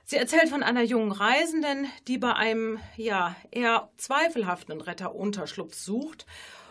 Sie 0.05 0.17
erzählt 0.17 0.49
von 0.49 0.63
einer 0.63 0.83
jungen 0.83 1.13
Reisenden, 1.13 1.87
die 2.09 2.19
bei 2.19 2.35
einem 2.35 2.81
ja 2.97 3.37
eher 3.51 3.91
zweifelhaften 3.97 4.81
Retter 4.81 5.15
Unterschlupf 5.15 5.75
sucht 5.75 6.27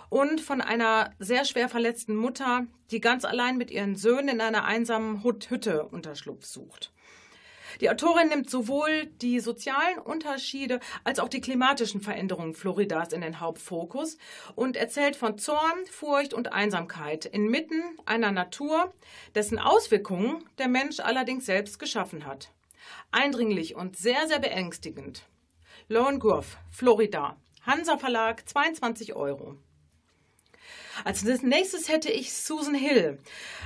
und 0.10 0.42
von 0.42 0.60
einer 0.60 1.14
sehr 1.20 1.46
schwer 1.46 1.70
verletzten 1.70 2.16
Mutter, 2.16 2.66
die 2.92 3.00
ganz 3.00 3.24
allein 3.26 3.58
mit 3.58 3.72
ihren 3.72 3.96
Söhnen 3.96 4.28
in 4.28 4.42
einer 4.42 4.66
einsamen 4.66 5.24
Hütte 5.24 5.84
Unterschlupf 5.84 6.46
sucht. 6.46 6.92
Die 7.82 7.90
Autorin 7.90 8.30
nimmt 8.30 8.50
sowohl 8.50 9.06
die 9.22 9.40
sozialen 9.40 10.00
Unterschiede 10.00 10.80
als 11.04 11.20
auch 11.20 11.30
die 11.30 11.42
klimatischen 11.42 12.02
Veränderungen 12.02 12.54
Floridas 12.54 13.14
in 13.14 13.22
den 13.22 13.40
Hauptfokus 13.40 14.18
und 14.56 14.76
erzählt 14.76 15.16
von 15.16 15.38
Zorn, 15.38 15.86
Furcht 15.92 16.34
und 16.34 16.54
Einsamkeit 16.54 17.26
inmitten 17.26 17.82
einer 18.06 18.32
Natur, 18.32 18.94
dessen 19.36 19.60
Auswirkungen 19.60 20.44
der 20.58 20.68
Mensch 20.68 21.00
allerdings 21.00 21.46
selbst 21.46 21.80
geschaffen 21.80 22.26
hat. 22.26 22.52
Eindringlich 23.12 23.76
und 23.76 23.98
sehr, 23.98 24.28
sehr 24.28 24.40
beängstigend. 24.40 25.24
Lone 25.88 26.20
Grove, 26.20 26.58
Florida. 26.72 27.36
Hansa 27.66 27.98
Verlag, 27.98 28.48
22 28.48 29.16
Euro. 29.16 29.58
Als 31.06 31.24
nächstes 31.24 31.90
hätte 31.90 32.12
ich 32.12 32.34
Susan 32.34 32.76
Hill. 32.76 33.20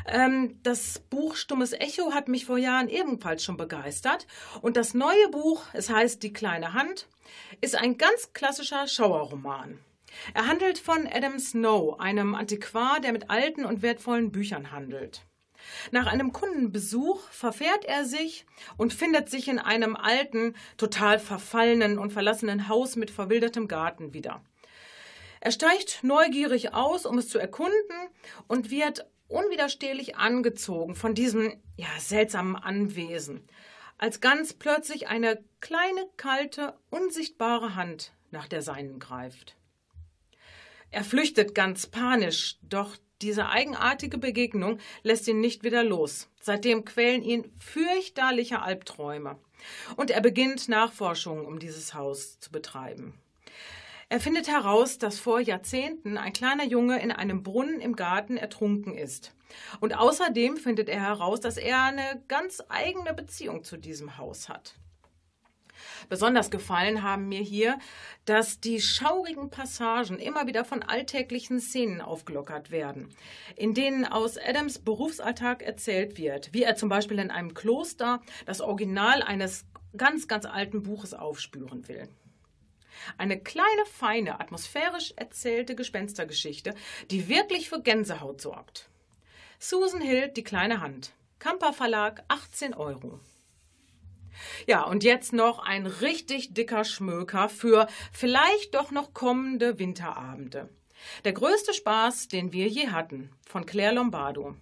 Ähm, 0.07 0.59
das 0.63 0.99
Buch 0.99 1.35
Stummes 1.35 1.73
Echo 1.73 2.13
hat 2.13 2.27
mich 2.27 2.45
vor 2.45 2.57
Jahren 2.57 2.89
ebenfalls 2.89 3.43
schon 3.43 3.57
begeistert. 3.57 4.27
Und 4.61 4.77
das 4.77 4.93
neue 4.93 5.29
Buch, 5.29 5.63
es 5.73 5.89
heißt 5.89 6.21
Die 6.23 6.33
kleine 6.33 6.73
Hand, 6.73 7.07
ist 7.61 7.75
ein 7.75 7.97
ganz 7.97 8.33
klassischer 8.33 8.87
Schauerroman. 8.87 9.79
Er 10.33 10.47
handelt 10.47 10.77
von 10.77 11.07
Adam 11.07 11.39
Snow, 11.39 11.99
einem 11.99 12.35
Antiquar, 12.35 12.99
der 12.99 13.13
mit 13.13 13.29
alten 13.29 13.65
und 13.65 13.81
wertvollen 13.81 14.31
Büchern 14.31 14.71
handelt. 14.71 15.25
Nach 15.91 16.07
einem 16.07 16.33
Kundenbesuch 16.33 17.21
verfährt 17.29 17.85
er 17.85 18.05
sich 18.05 18.45
und 18.77 18.93
findet 18.93 19.29
sich 19.29 19.47
in 19.47 19.59
einem 19.59 19.95
alten, 19.95 20.55
total 20.77 21.19
verfallenen 21.19 21.97
und 21.97 22.11
verlassenen 22.11 22.67
Haus 22.67 22.95
mit 22.95 23.11
verwildertem 23.11 23.67
Garten 23.67 24.13
wieder. 24.13 24.43
Er 25.43 25.51
steigt 25.51 26.05
neugierig 26.05 26.73
aus, 26.73 27.05
um 27.05 27.17
es 27.17 27.27
zu 27.27 27.37
erkunden 27.37 28.07
und 28.47 28.71
wird 28.71 29.05
unwiderstehlich 29.27 30.15
angezogen 30.15 30.95
von 30.95 31.15
diesem 31.15 31.61
ja, 31.75 31.89
seltsamen 31.99 32.55
Anwesen, 32.55 33.45
als 33.97 34.21
ganz 34.21 34.53
plötzlich 34.53 35.09
eine 35.09 35.43
kleine, 35.59 36.07
kalte, 36.15 36.79
unsichtbare 36.91 37.75
Hand 37.75 38.13
nach 38.31 38.47
der 38.47 38.61
seinen 38.61 38.99
greift. 38.99 39.57
Er 40.91 41.03
flüchtet 41.03 41.53
ganz 41.53 41.87
panisch, 41.87 42.57
doch 42.61 42.95
diese 43.21 43.49
eigenartige 43.49 44.17
Begegnung 44.17 44.79
lässt 45.01 45.27
ihn 45.27 45.41
nicht 45.41 45.65
wieder 45.65 45.83
los. 45.83 46.29
Seitdem 46.39 46.85
quälen 46.85 47.21
ihn 47.21 47.51
fürchterliche 47.59 48.61
Albträume. 48.61 49.37
Und 49.97 50.09
er 50.09 50.21
beginnt 50.21 50.69
Nachforschungen, 50.69 51.45
um 51.45 51.59
dieses 51.59 51.93
Haus 51.93 52.39
zu 52.39 52.49
betreiben. 52.49 53.19
Er 54.13 54.19
findet 54.19 54.47
heraus, 54.47 54.99
dass 54.99 55.17
vor 55.17 55.39
Jahrzehnten 55.39 56.19
ein 56.19 56.33
kleiner 56.33 56.65
Junge 56.65 57.01
in 57.01 57.11
einem 57.11 57.41
Brunnen 57.41 57.81
im 57.81 57.95
Garten 57.95 58.37
ertrunken 58.37 58.95
ist. 58.95 59.33
Und 59.79 59.97
außerdem 59.97 60.57
findet 60.57 60.87
er 60.87 61.01
heraus, 61.01 61.39
dass 61.39 61.57
er 61.57 61.81
eine 61.81 62.23
ganz 62.27 62.61
eigene 62.69 63.15
Beziehung 63.15 63.63
zu 63.63 63.75
diesem 63.75 64.19
Haus 64.19 64.49
hat. 64.49 64.75
Besonders 66.09 66.51
gefallen 66.51 67.01
haben 67.01 67.27
mir 67.27 67.41
hier, 67.41 67.79
dass 68.25 68.59
die 68.59 68.81
schaurigen 68.81 69.49
Passagen 69.49 70.19
immer 70.19 70.45
wieder 70.45 70.63
von 70.63 70.83
alltäglichen 70.83 71.59
Szenen 71.59 71.99
aufgelockert 71.99 72.69
werden, 72.69 73.09
in 73.55 73.73
denen 73.73 74.05
aus 74.05 74.37
Adams 74.37 74.77
Berufsalltag 74.77 75.63
erzählt 75.63 76.19
wird, 76.19 76.53
wie 76.53 76.61
er 76.61 76.75
zum 76.75 76.87
Beispiel 76.87 77.17
in 77.17 77.31
einem 77.31 77.55
Kloster 77.55 78.21
das 78.45 78.61
Original 78.61 79.23
eines 79.23 79.65
ganz, 79.97 80.27
ganz 80.27 80.45
alten 80.45 80.83
Buches 80.83 81.15
aufspüren 81.15 81.87
will. 81.87 82.07
Eine 83.17 83.39
kleine, 83.39 83.85
feine, 83.85 84.39
atmosphärisch 84.39 85.13
erzählte 85.15 85.75
Gespenstergeschichte, 85.75 86.73
die 87.11 87.27
wirklich 87.27 87.69
für 87.69 87.81
Gänsehaut 87.81 88.41
sorgt. 88.41 88.89
Susan 89.59 90.01
Hill, 90.01 90.29
die 90.29 90.43
kleine 90.43 90.81
Hand. 90.81 91.13
Kamper 91.39 91.73
Verlag, 91.73 92.23
18 92.27 92.73
Euro. 92.73 93.19
Ja, 94.65 94.83
und 94.83 95.03
jetzt 95.03 95.33
noch 95.33 95.59
ein 95.59 95.85
richtig 95.85 96.53
dicker 96.53 96.83
Schmöker 96.83 97.49
für 97.49 97.87
vielleicht 98.11 98.75
doch 98.75 98.91
noch 98.91 99.13
kommende 99.13 99.79
Winterabende. 99.79 100.69
Der 101.25 101.33
größte 101.33 101.73
Spaß, 101.73 102.27
den 102.29 102.53
wir 102.53 102.67
je 102.67 102.89
hatten, 102.89 103.29
von 103.45 103.65
Claire 103.65 103.95
Lombardo. 103.95 104.55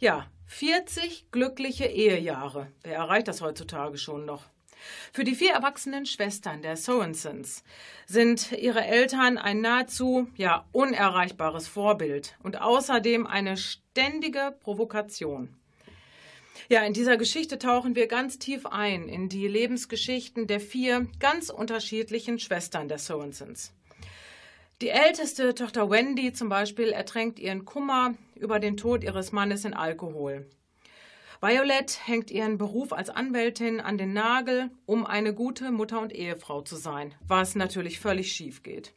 Ja, 0.00 0.26
40 0.46 1.30
glückliche 1.30 1.86
Ehejahre. 1.86 2.70
Wer 2.82 2.96
erreicht 2.96 3.28
das 3.28 3.40
heutzutage 3.40 3.98
schon 3.98 4.24
noch? 4.24 4.44
Für 5.12 5.24
die 5.24 5.34
vier 5.34 5.52
erwachsenen 5.52 6.06
Schwestern 6.06 6.62
der 6.62 6.76
Sorensons 6.76 7.64
sind 8.06 8.52
ihre 8.52 8.84
Eltern 8.84 9.38
ein 9.38 9.60
nahezu 9.60 10.28
ja 10.36 10.66
unerreichbares 10.72 11.68
Vorbild 11.68 12.36
und 12.42 12.60
außerdem 12.60 13.26
eine 13.26 13.56
ständige 13.56 14.54
Provokation. 14.60 15.54
Ja, 16.68 16.82
in 16.84 16.92
dieser 16.92 17.16
Geschichte 17.16 17.58
tauchen 17.58 17.96
wir 17.96 18.06
ganz 18.06 18.38
tief 18.38 18.66
ein 18.66 19.08
in 19.08 19.28
die 19.28 19.48
Lebensgeschichten 19.48 20.46
der 20.46 20.60
vier 20.60 21.06
ganz 21.18 21.50
unterschiedlichen 21.50 22.38
Schwestern 22.38 22.88
der 22.88 22.98
Sorensons. 22.98 23.72
Die 24.80 24.88
älteste 24.88 25.54
Tochter 25.54 25.90
Wendy 25.90 26.32
zum 26.32 26.48
Beispiel 26.48 26.88
ertränkt 26.88 27.38
ihren 27.38 27.64
Kummer 27.64 28.14
über 28.34 28.58
den 28.58 28.76
Tod 28.76 29.04
ihres 29.04 29.30
Mannes 29.30 29.64
in 29.64 29.74
Alkohol. 29.74 30.46
Violet 31.44 31.98
hängt 32.06 32.30
ihren 32.30 32.56
Beruf 32.56 32.92
als 32.92 33.10
Anwältin 33.10 33.80
an 33.80 33.98
den 33.98 34.12
Nagel, 34.12 34.70
um 34.86 35.04
eine 35.04 35.34
gute 35.34 35.72
Mutter 35.72 36.00
und 36.00 36.12
Ehefrau 36.12 36.62
zu 36.62 36.76
sein, 36.76 37.16
was 37.26 37.56
natürlich 37.56 37.98
völlig 37.98 38.30
schief 38.30 38.62
geht. 38.62 38.94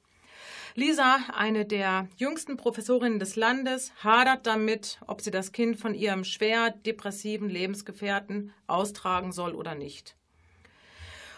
Lisa, 0.76 1.18
eine 1.34 1.66
der 1.66 2.08
jüngsten 2.18 2.56
Professorinnen 2.56 3.18
des 3.18 3.36
Landes, 3.36 3.92
hadert 4.04 4.46
damit, 4.46 5.00
ob 5.08 5.22
sie 5.22 5.32
das 5.32 5.54
Kind 5.54 5.80
von 5.80 5.96
ihrem 5.96 6.24
schwer 6.24 6.70
depressiven 6.70 7.50
Lebensgefährten 7.50 8.54
austragen 8.68 9.32
soll 9.32 9.56
oder 9.56 9.74
nicht. 9.74 10.16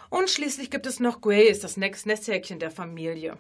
Und 0.10 0.30
schließlich 0.30 0.70
gibt 0.70 0.88
es 0.88 1.00
noch 1.00 1.22
Grace, 1.22 1.62
das 1.62 1.78
Nesthäkchen 1.78 2.60
der 2.60 2.72
Familie. 2.72 3.38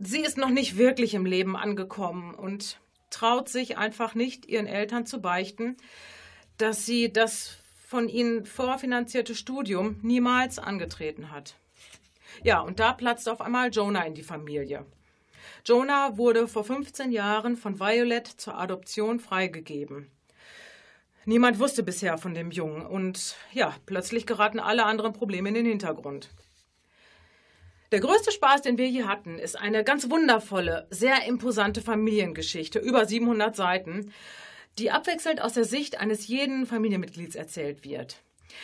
Sie 0.00 0.20
ist 0.20 0.38
noch 0.38 0.48
nicht 0.48 0.78
wirklich 0.78 1.12
im 1.12 1.26
Leben 1.26 1.54
angekommen 1.54 2.34
und 2.34 2.80
traut 3.10 3.50
sich 3.50 3.76
einfach 3.76 4.14
nicht, 4.14 4.46
ihren 4.46 4.66
Eltern 4.66 5.04
zu 5.04 5.20
beichten, 5.20 5.76
dass 6.58 6.86
sie 6.86 7.12
das 7.12 7.56
von 7.86 8.08
ihnen 8.08 8.44
vorfinanzierte 8.46 9.34
Studium 9.34 10.00
niemals 10.02 10.58
angetreten 10.58 11.30
hat. 11.30 11.54
Ja, 12.42 12.60
und 12.60 12.80
da 12.80 12.92
platzt 12.92 13.28
auf 13.28 13.40
einmal 13.40 13.70
Jonah 13.70 14.04
in 14.04 14.14
die 14.14 14.22
Familie. 14.22 14.84
Jonah 15.64 16.16
wurde 16.18 16.48
vor 16.48 16.64
15 16.64 17.12
Jahren 17.12 17.56
von 17.56 17.78
Violet 17.78 18.26
zur 18.26 18.58
Adoption 18.58 19.20
freigegeben. 19.20 20.10
Niemand 21.26 21.58
wusste 21.58 21.82
bisher 21.82 22.18
von 22.18 22.34
dem 22.34 22.50
Jungen 22.50 22.84
und 22.84 23.36
ja, 23.52 23.74
plötzlich 23.86 24.26
geraten 24.26 24.60
alle 24.60 24.84
anderen 24.84 25.14
Probleme 25.14 25.48
in 25.48 25.54
den 25.54 25.66
Hintergrund. 25.66 26.28
Der 27.92 28.00
größte 28.00 28.32
Spaß, 28.32 28.62
den 28.62 28.76
wir 28.76 28.88
hier 28.88 29.06
hatten, 29.08 29.38
ist 29.38 29.56
eine 29.58 29.84
ganz 29.84 30.10
wundervolle, 30.10 30.86
sehr 30.90 31.24
imposante 31.26 31.80
Familiengeschichte, 31.80 32.78
über 32.78 33.06
700 33.06 33.54
Seiten, 33.54 34.12
die 34.78 34.90
abwechselnd 34.90 35.40
aus 35.40 35.54
der 35.54 35.64
Sicht 35.64 36.00
eines 36.00 36.26
jeden 36.26 36.66
Familienmitglieds 36.66 37.36
erzählt 37.36 37.84
wird. 37.84 38.22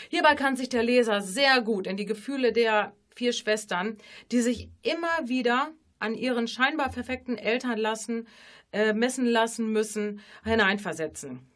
Hierbei 0.09 0.35
kann 0.35 0.57
sich 0.57 0.69
der 0.69 0.83
Leser 0.83 1.21
sehr 1.21 1.61
gut 1.63 1.87
in 1.87 1.97
die 1.97 2.07
Gefühle 2.07 2.53
der 2.53 2.95
vier 3.15 3.33
Schwestern, 3.33 3.99
die 4.31 4.41
sich 4.41 4.69
immer 4.83 5.29
wieder 5.29 5.73
an 5.99 6.15
ihren 6.15 6.49
scheinbar 6.49 6.91
perfekten 6.91 7.37
Eltern 7.37 7.79
lassen, 7.79 8.27
äh, 8.73 8.93
messen 8.93 9.27
lassen 9.27 9.73
müssen, 9.73 10.21
hineinversetzen. 10.45 11.47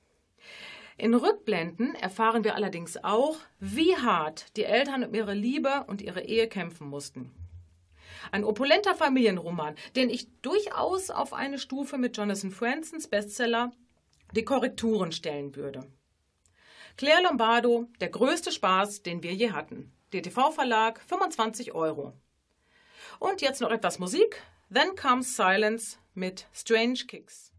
In 0.97 1.15
Rückblenden 1.15 1.95
erfahren 1.97 2.45
wir 2.45 2.55
allerdings 2.55 3.03
auch, 3.03 3.39
wie 3.59 3.97
hart 3.97 4.57
die 4.57 4.65
Eltern 4.65 5.03
um 5.05 5.15
ihre 5.15 5.35
Liebe 5.35 5.85
und 5.89 6.03
ihre 6.03 6.23
Ehe 6.23 6.49
kämpfen 6.49 6.89
mussten. 6.89 7.33
Ein 8.31 8.45
opulenter 8.45 8.95
Familienroman, 8.95 9.75
den 9.97 10.09
ich 10.09 10.29
durchaus 10.41 11.11
auf 11.11 11.33
eine 11.33 11.59
Stufe 11.59 11.99
mit 11.99 12.17
Jonathan 12.17 12.51
Fransons 12.51 13.09
Bestseller 13.09 13.73
Die 14.35 14.45
Korrekturen 14.45 15.13
stellen 15.13 15.55
würde. 15.55 15.87
Claire 16.97 17.23
Lombardo, 17.23 17.87
der 18.01 18.09
größte 18.09 18.51
Spaß, 18.51 19.05
den 19.05 19.23
wir 19.23 19.33
je 19.33 19.53
hatten. 19.53 19.93
DTV-Verlag, 20.13 21.01
25 21.07 21.73
Euro. 21.73 22.15
Und 23.21 23.43
jetzt 23.43 23.61
noch 23.61 23.71
etwas 23.71 24.01
Musik. 24.01 24.43
Then 24.73 24.97
Comes 24.97 25.37
Silence 25.37 25.99
mit 26.15 26.49
Strange 26.53 27.05
Kicks. 27.07 27.53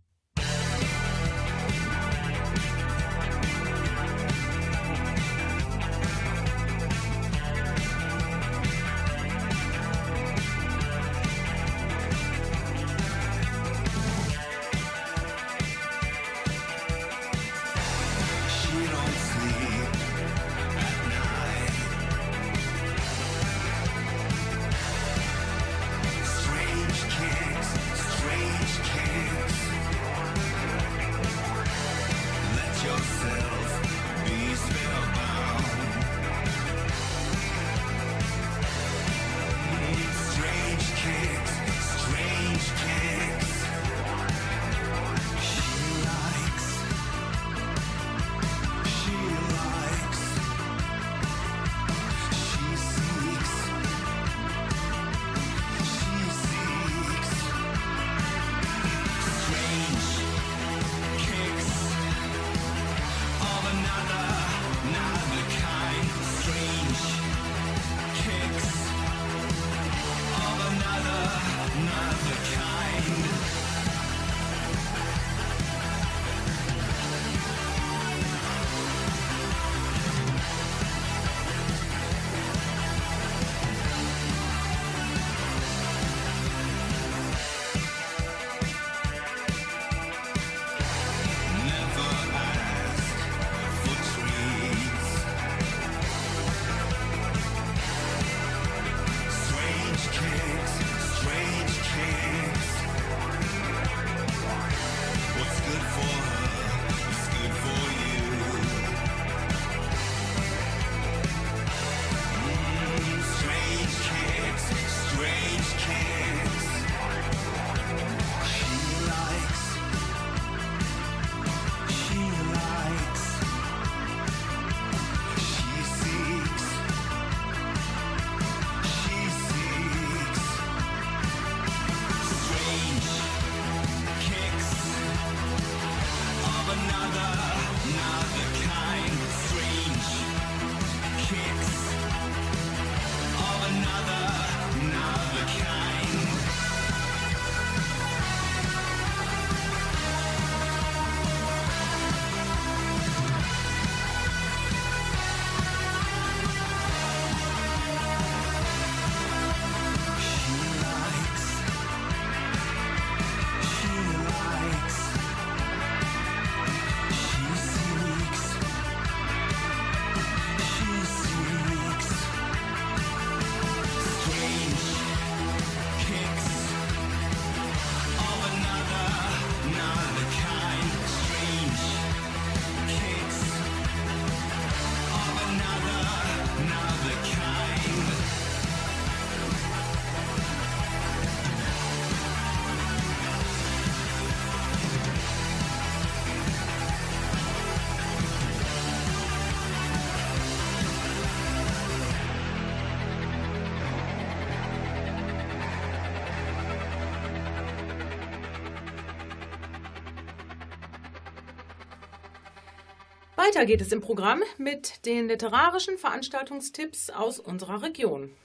Weiter 213.55 213.67
geht 213.67 213.79
es 213.79 213.93
im 213.93 214.01
Programm 214.01 214.43
mit 214.57 215.05
den 215.05 215.29
literarischen 215.29 215.97
Veranstaltungstipps 215.97 217.09
aus 217.09 217.39
unserer 217.39 217.83
Region. 217.83 218.35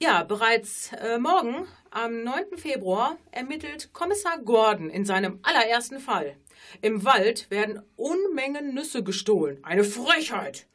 Ja, 0.00 0.24
bereits 0.24 0.90
äh, 0.94 1.16
morgen, 1.20 1.68
am 1.92 2.24
9. 2.24 2.58
Februar, 2.58 3.18
ermittelt 3.30 3.92
Kommissar 3.92 4.38
Gordon 4.38 4.90
in 4.90 5.04
seinem 5.04 5.38
allerersten 5.44 6.00
Fall. 6.00 6.36
Im 6.80 7.04
Wald 7.04 7.52
werden 7.52 7.84
Unmengen 7.94 8.74
Nüsse 8.74 9.04
gestohlen. 9.04 9.62
Eine 9.62 9.84
Frechheit! 9.84 10.66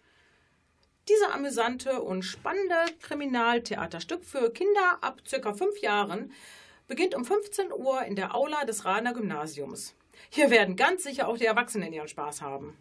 Diese 1.10 1.34
amüsante 1.34 2.02
und 2.02 2.24
spannende 2.24 2.86
Kriminaltheaterstück 3.02 4.24
für 4.24 4.50
Kinder 4.54 5.00
ab 5.02 5.24
ca. 5.30 5.54
5 5.54 5.82
Jahren 5.82 6.32
beginnt 6.88 7.16
um 7.16 7.26
15 7.26 7.74
Uhr 7.74 8.04
in 8.04 8.16
der 8.16 8.34
Aula 8.34 8.64
des 8.64 8.86
Radener 8.86 9.14
Gymnasiums. 9.14 9.94
Hier 10.30 10.50
werden 10.50 10.76
ganz 10.76 11.04
sicher 11.04 11.28
auch 11.28 11.38
die 11.38 11.46
Erwachsenen 11.46 11.94
ihren 11.94 12.08
Spaß 12.08 12.42
haben. 12.42 12.78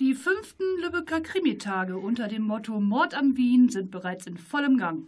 Die 0.00 0.14
fünften 0.14 0.64
Lübecker 0.80 1.20
Krimitage 1.20 1.96
unter 1.96 2.26
dem 2.26 2.42
Motto 2.42 2.80
Mord 2.80 3.14
am 3.14 3.36
Wien 3.36 3.68
sind 3.68 3.90
bereits 3.90 4.26
in 4.26 4.36
vollem 4.36 4.78
Gang. 4.78 5.06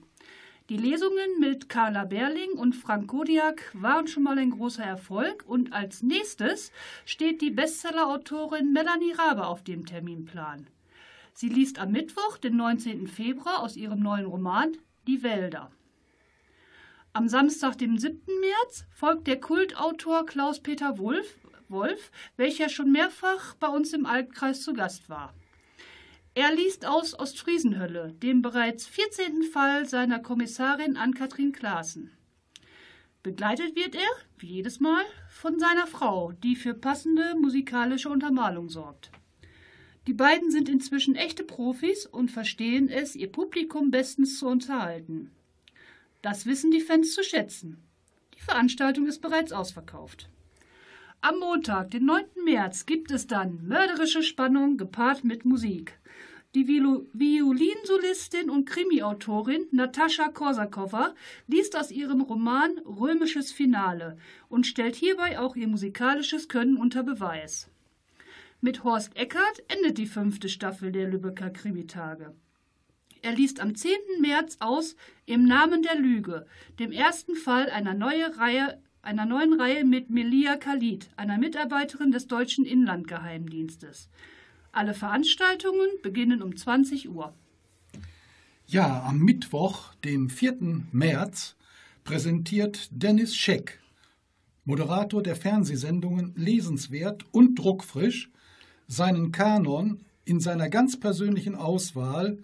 Die 0.70 0.76
Lesungen 0.76 1.40
mit 1.40 1.68
Carla 1.68 2.04
Berling 2.04 2.52
und 2.52 2.74
Frank 2.74 3.08
Kodiak 3.08 3.70
waren 3.74 4.06
schon 4.06 4.22
mal 4.22 4.38
ein 4.38 4.50
großer 4.50 4.84
Erfolg 4.84 5.44
und 5.46 5.72
als 5.72 6.02
nächstes 6.02 6.72
steht 7.04 7.42
die 7.42 7.50
Bestsellerautorin 7.50 8.72
Melanie 8.72 9.12
Rabe 9.12 9.46
auf 9.46 9.62
dem 9.62 9.84
Terminplan. 9.84 10.68
Sie 11.34 11.48
liest 11.48 11.78
am 11.78 11.92
Mittwoch, 11.92 12.38
den 12.38 12.56
19. 12.56 13.08
Februar, 13.08 13.62
aus 13.62 13.76
ihrem 13.76 14.00
neuen 14.00 14.24
Roman 14.24 14.76
Die 15.06 15.22
Wälder. 15.22 15.70
Am 17.16 17.28
Samstag, 17.28 17.78
dem 17.78 17.96
7. 17.96 18.20
März, 18.40 18.86
folgt 18.90 19.28
der 19.28 19.38
Kultautor 19.38 20.26
Klaus-Peter 20.26 20.98
Wolf, 20.98 21.38
Wolf, 21.68 22.10
welcher 22.36 22.68
schon 22.68 22.90
mehrfach 22.90 23.54
bei 23.54 23.68
uns 23.68 23.92
im 23.92 24.04
Altkreis 24.04 24.62
zu 24.62 24.72
Gast 24.72 25.08
war. 25.08 25.32
Er 26.34 26.52
liest 26.52 26.84
aus 26.84 27.16
Ostfriesenhölle, 27.16 28.14
dem 28.14 28.42
bereits 28.42 28.88
14. 28.88 29.44
Fall 29.44 29.88
seiner 29.88 30.18
Kommissarin 30.18 30.96
Ann-Kathrin 30.96 31.52
Klaassen. 31.52 32.10
Begleitet 33.22 33.76
wird 33.76 33.94
er, 33.94 34.10
wie 34.38 34.48
jedes 34.48 34.80
Mal, 34.80 35.04
von 35.30 35.60
seiner 35.60 35.86
Frau, 35.86 36.32
die 36.32 36.56
für 36.56 36.74
passende 36.74 37.36
musikalische 37.36 38.08
Untermalung 38.08 38.68
sorgt. 38.70 39.12
Die 40.08 40.14
beiden 40.14 40.50
sind 40.50 40.68
inzwischen 40.68 41.14
echte 41.14 41.44
Profis 41.44 42.06
und 42.06 42.32
verstehen 42.32 42.88
es, 42.88 43.14
ihr 43.14 43.30
Publikum 43.30 43.92
bestens 43.92 44.40
zu 44.40 44.48
unterhalten. 44.48 45.30
Das 46.24 46.46
wissen 46.46 46.70
die 46.70 46.80
Fans 46.80 47.12
zu 47.12 47.22
schätzen. 47.22 47.84
Die 48.34 48.40
Veranstaltung 48.40 49.06
ist 49.06 49.20
bereits 49.20 49.52
ausverkauft. 49.52 50.30
Am 51.20 51.38
Montag, 51.38 51.90
den 51.90 52.06
9. 52.06 52.24
März, 52.46 52.86
gibt 52.86 53.10
es 53.10 53.26
dann 53.26 53.66
mörderische 53.68 54.22
Spannung 54.22 54.78
gepaart 54.78 55.22
mit 55.22 55.44
Musik. 55.44 56.00
Die 56.54 56.66
Viol 56.66 57.06
Violinsolistin 57.12 58.48
und 58.48 58.64
Krimiautorin 58.64 59.66
Natascha 59.70 60.28
Korsakowa 60.28 61.14
liest 61.46 61.76
aus 61.76 61.90
ihrem 61.90 62.22
Roman 62.22 62.78
Römisches 62.86 63.52
Finale 63.52 64.16
und 64.48 64.66
stellt 64.66 64.94
hierbei 64.96 65.38
auch 65.38 65.56
ihr 65.56 65.68
musikalisches 65.68 66.48
Können 66.48 66.78
unter 66.78 67.02
Beweis. 67.02 67.68
Mit 68.62 68.82
Horst 68.82 69.14
Eckert 69.14 69.62
endet 69.68 69.98
die 69.98 70.06
fünfte 70.06 70.48
Staffel 70.48 70.90
der 70.90 71.06
Lübecker 71.06 71.50
Krimitage. 71.50 72.34
Er 73.24 73.32
liest 73.32 73.58
am 73.58 73.74
10. 73.74 73.90
März 74.20 74.58
aus 74.60 74.96
Im 75.24 75.46
Namen 75.46 75.82
der 75.82 75.96
Lüge, 75.96 76.44
dem 76.78 76.92
ersten 76.92 77.36
Fall 77.36 77.70
einer, 77.70 77.94
neue 77.94 78.36
Reihe, 78.36 78.78
einer 79.00 79.24
neuen 79.24 79.58
Reihe 79.58 79.86
mit 79.86 80.10
Melia 80.10 80.56
Khalid, 80.56 81.08
einer 81.16 81.38
Mitarbeiterin 81.38 82.12
des 82.12 82.26
deutschen 82.26 82.66
Inlandgeheimdienstes. 82.66 84.10
Alle 84.72 84.92
Veranstaltungen 84.92 85.88
beginnen 86.02 86.42
um 86.42 86.54
20 86.54 87.08
Uhr. 87.08 87.32
Ja, 88.66 89.04
am 89.04 89.20
Mittwoch, 89.20 89.94
den 90.04 90.28
4. 90.28 90.82
März, 90.92 91.56
präsentiert 92.04 92.90
Dennis 92.90 93.34
Scheck, 93.34 93.80
Moderator 94.66 95.22
der 95.22 95.36
Fernsehsendungen 95.36 96.34
Lesenswert 96.36 97.24
und 97.32 97.58
Druckfrisch, 97.58 98.30
seinen 98.86 99.32
Kanon 99.32 100.04
in 100.26 100.40
seiner 100.40 100.68
ganz 100.68 101.00
persönlichen 101.00 101.54
Auswahl 101.54 102.36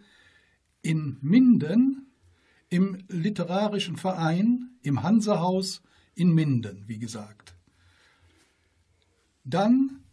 in 0.83 1.19
Minden 1.21 2.07
im 2.69 2.99
Literarischen 3.09 3.97
Verein 3.97 4.71
im 4.83 5.03
Hansehaus 5.03 5.83
in 6.15 6.33
Minden, 6.33 6.85
wie 6.87 6.99
gesagt. 6.99 7.55
Dann 9.45 10.05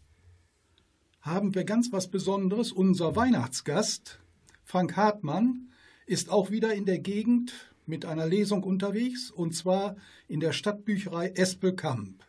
haben 1.20 1.54
wir 1.54 1.64
ganz 1.64 1.92
was 1.92 2.10
Besonderes. 2.10 2.72
Unser 2.72 3.14
Weihnachtsgast, 3.14 4.18
Frank 4.64 4.96
Hartmann, 4.96 5.70
ist 6.06 6.30
auch 6.30 6.50
wieder 6.50 6.74
in 6.74 6.86
der 6.86 6.98
Gegend 6.98 7.52
mit 7.86 8.04
einer 8.04 8.26
Lesung 8.26 8.64
unterwegs 8.64 9.30
und 9.30 9.54
zwar 9.54 9.96
in 10.26 10.40
der 10.40 10.52
Stadtbücherei 10.52 11.28
Espelkamp 11.30 12.24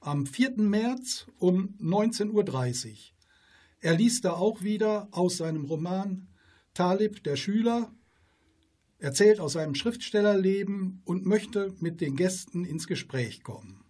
am 0.00 0.26
4. 0.26 0.56
März 0.56 1.26
um 1.38 1.74
19.30 1.80 2.88
Uhr. 2.88 2.94
Er 3.80 3.94
liest 3.94 4.24
da 4.24 4.32
auch 4.32 4.62
wieder 4.62 5.08
aus 5.10 5.36
seinem 5.36 5.64
Roman 5.64 6.26
Talib, 6.74 7.22
der 7.24 7.36
Schüler, 7.36 7.92
erzählt 8.98 9.40
aus 9.40 9.54
seinem 9.54 9.74
Schriftstellerleben 9.74 11.02
und 11.04 11.26
möchte 11.26 11.74
mit 11.80 12.00
den 12.00 12.16
Gästen 12.16 12.64
ins 12.64 12.86
Gespräch 12.86 13.42
kommen. 13.42 13.82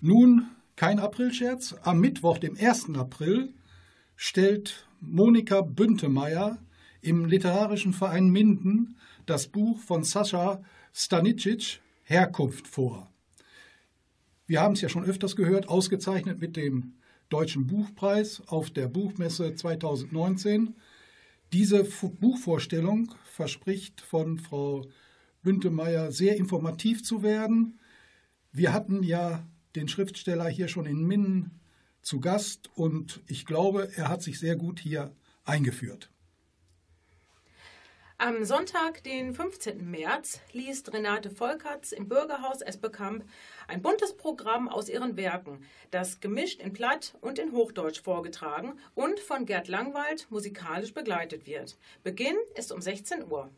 Nun 0.00 0.48
kein 0.76 0.98
Aprilscherz. 0.98 1.74
Am 1.82 2.00
Mittwoch, 2.00 2.38
dem 2.38 2.56
1. 2.56 2.90
April, 2.94 3.54
stellt 4.16 4.86
Monika 5.00 5.60
Büntemeyer 5.60 6.58
im 7.00 7.26
Literarischen 7.26 7.92
Verein 7.92 8.30
Minden 8.30 8.96
das 9.26 9.48
Buch 9.48 9.80
von 9.80 10.04
Sascha 10.04 10.62
Stanicic 10.92 11.80
Herkunft 12.04 12.68
vor. 12.68 13.10
Wir 14.46 14.60
haben 14.60 14.74
es 14.74 14.82
ja 14.82 14.88
schon 14.88 15.04
öfters 15.04 15.36
gehört, 15.36 15.68
ausgezeichnet 15.68 16.40
mit 16.40 16.56
dem 16.56 16.94
Deutschen 17.34 17.66
Buchpreis 17.66 18.42
auf 18.46 18.70
der 18.70 18.86
Buchmesse 18.86 19.56
2019. 19.56 20.76
Diese 21.52 21.82
Buchvorstellung 21.82 23.12
verspricht 23.24 24.00
von 24.00 24.38
Frau 24.38 24.86
Büntemeyer 25.42 26.12
sehr 26.12 26.36
informativ 26.36 27.02
zu 27.02 27.24
werden. 27.24 27.80
Wir 28.52 28.72
hatten 28.72 29.02
ja 29.02 29.44
den 29.74 29.88
Schriftsteller 29.88 30.46
hier 30.46 30.68
schon 30.68 30.86
in 30.86 31.04
Minden 31.08 31.58
zu 32.02 32.20
Gast 32.20 32.70
und 32.76 33.20
ich 33.26 33.46
glaube, 33.46 33.90
er 33.96 34.08
hat 34.08 34.22
sich 34.22 34.38
sehr 34.38 34.54
gut 34.54 34.78
hier 34.78 35.10
eingeführt. 35.44 36.12
Am 38.24 38.42
Sonntag, 38.46 39.04
den 39.04 39.34
15. 39.34 39.90
März, 39.90 40.40
liest 40.54 40.94
Renate 40.94 41.28
Volkerts 41.28 41.92
im 41.92 42.08
Bürgerhaus 42.08 42.62
Esbekamp 42.62 43.22
ein 43.68 43.82
buntes 43.82 44.16
Programm 44.16 44.66
aus 44.66 44.88
ihren 44.88 45.18
Werken, 45.18 45.62
das 45.90 46.20
gemischt 46.20 46.62
in 46.62 46.72
Platt 46.72 47.18
und 47.20 47.38
in 47.38 47.52
Hochdeutsch 47.52 48.00
vorgetragen 48.00 48.80
und 48.94 49.20
von 49.20 49.44
Gerd 49.44 49.68
Langwald 49.68 50.26
musikalisch 50.30 50.94
begleitet 50.94 51.46
wird. 51.46 51.76
Beginn 52.02 52.38
ist 52.54 52.72
um 52.72 52.80
16 52.80 53.30
Uhr. 53.30 53.50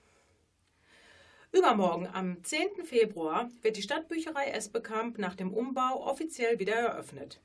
Übermorgen, 1.53 2.09
am 2.12 2.43
10. 2.43 2.85
Februar, 2.85 3.49
wird 3.62 3.77
die 3.77 3.83
Stadtbücherei 3.83 4.47
Esbekamp 4.47 5.19
nach 5.19 5.37
dem 5.37 5.55
Umbau 5.55 6.05
offiziell 6.05 6.59
wieder 6.59 6.75
eröffnet. 6.75 7.39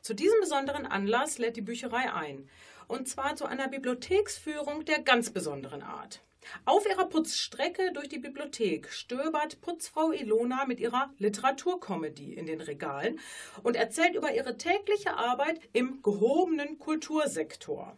Zu 0.00 0.14
diesem 0.14 0.40
besonderen 0.40 0.86
Anlass 0.86 1.36
lädt 1.36 1.56
die 1.56 1.60
Bücherei 1.60 2.10
ein, 2.14 2.48
und 2.88 3.10
zwar 3.10 3.36
zu 3.36 3.44
einer 3.44 3.68
Bibliotheksführung 3.68 4.86
der 4.86 5.00
ganz 5.00 5.28
besonderen 5.28 5.82
Art. 5.82 6.22
Auf 6.64 6.86
ihrer 6.88 7.08
Putzstrecke 7.08 7.92
durch 7.92 8.08
die 8.08 8.18
Bibliothek 8.18 8.90
stöbert 8.90 9.60
Putzfrau 9.60 10.12
Ilona 10.12 10.64
mit 10.66 10.80
ihrer 10.80 11.12
Literaturkomödie 11.18 12.34
in 12.34 12.46
den 12.46 12.60
Regalen 12.60 13.20
und 13.62 13.76
erzählt 13.76 14.14
über 14.14 14.34
ihre 14.34 14.56
tägliche 14.56 15.16
Arbeit 15.16 15.60
im 15.72 16.02
gehobenen 16.02 16.78
Kultursektor. 16.78 17.96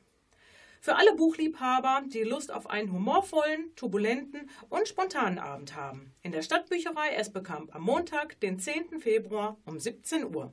Für 0.81 0.97
alle 0.97 1.15
Buchliebhaber, 1.15 2.03
die 2.09 2.25
Lust 2.25 2.53
auf 2.53 2.69
einen 2.69 2.93
humorvollen, 2.93 3.75
turbulenten 3.75 4.51
und 4.69 4.87
spontanen 4.87 5.39
Abend 5.39 5.75
haben. 5.75 6.13
In 6.21 6.31
der 6.31 6.43
Stadtbücherei 6.43 7.15
Esbekamp 7.15 7.75
am 7.75 7.83
Montag, 7.83 8.39
den 8.41 8.59
10. 8.59 9.01
Februar 9.01 9.57
um 9.65 9.81
17 9.81 10.35
Uhr. 10.35 10.53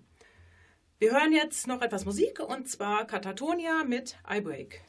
Wir 1.00 1.12
hören 1.12 1.34
jetzt 1.34 1.68
noch 1.68 1.82
etwas 1.82 2.06
Musik 2.06 2.40
und 2.40 2.70
zwar 2.70 3.06
Katatonia 3.06 3.84
mit 3.84 4.16
I 4.32 4.40
Break. 4.40 4.82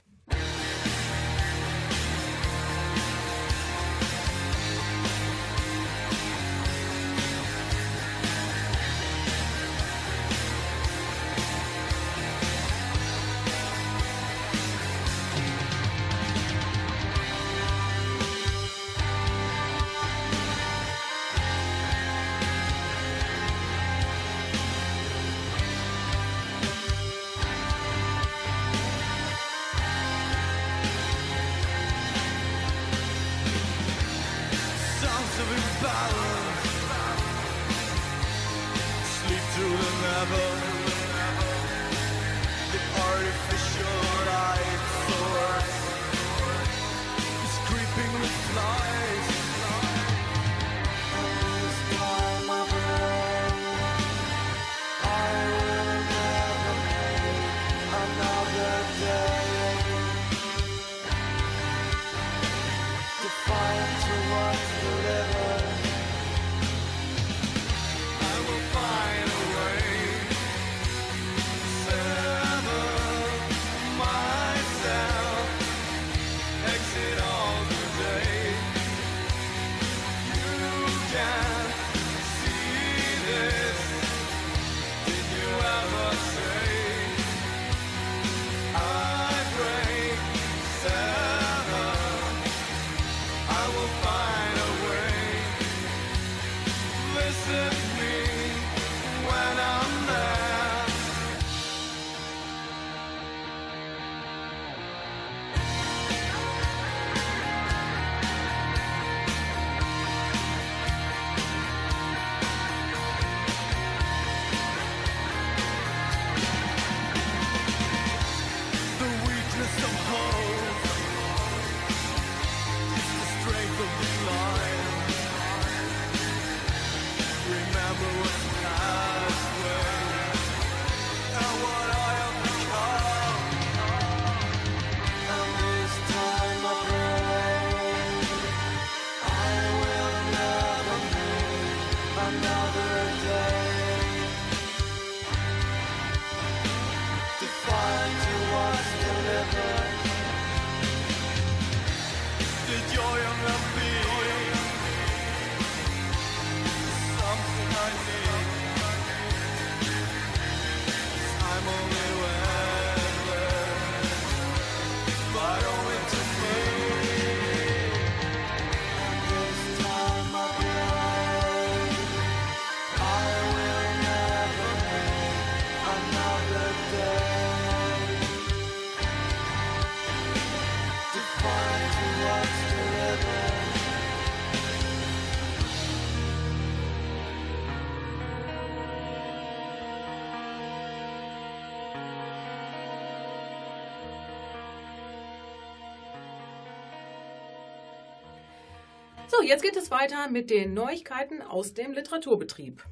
So, 199.34 199.40
jetzt 199.42 199.62
geht 199.62 199.76
es 199.76 199.90
weiter 199.90 200.28
mit 200.28 200.50
den 200.50 200.74
Neuigkeiten 200.74 201.40
aus 201.40 201.72
dem 201.72 201.92
Literaturbetrieb. 201.92 202.84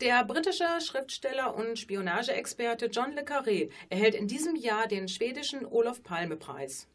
Der 0.00 0.24
britische 0.24 0.66
Schriftsteller 0.84 1.54
und 1.54 1.78
Spionageexperte 1.78 2.86
John 2.86 3.12
le 3.12 3.22
Carré 3.22 3.70
erhält 3.88 4.16
in 4.16 4.26
diesem 4.26 4.56
Jahr 4.56 4.88
den 4.88 5.06
schwedischen 5.06 5.64
Olof 5.64 6.02
Palme-Preis. 6.02 6.88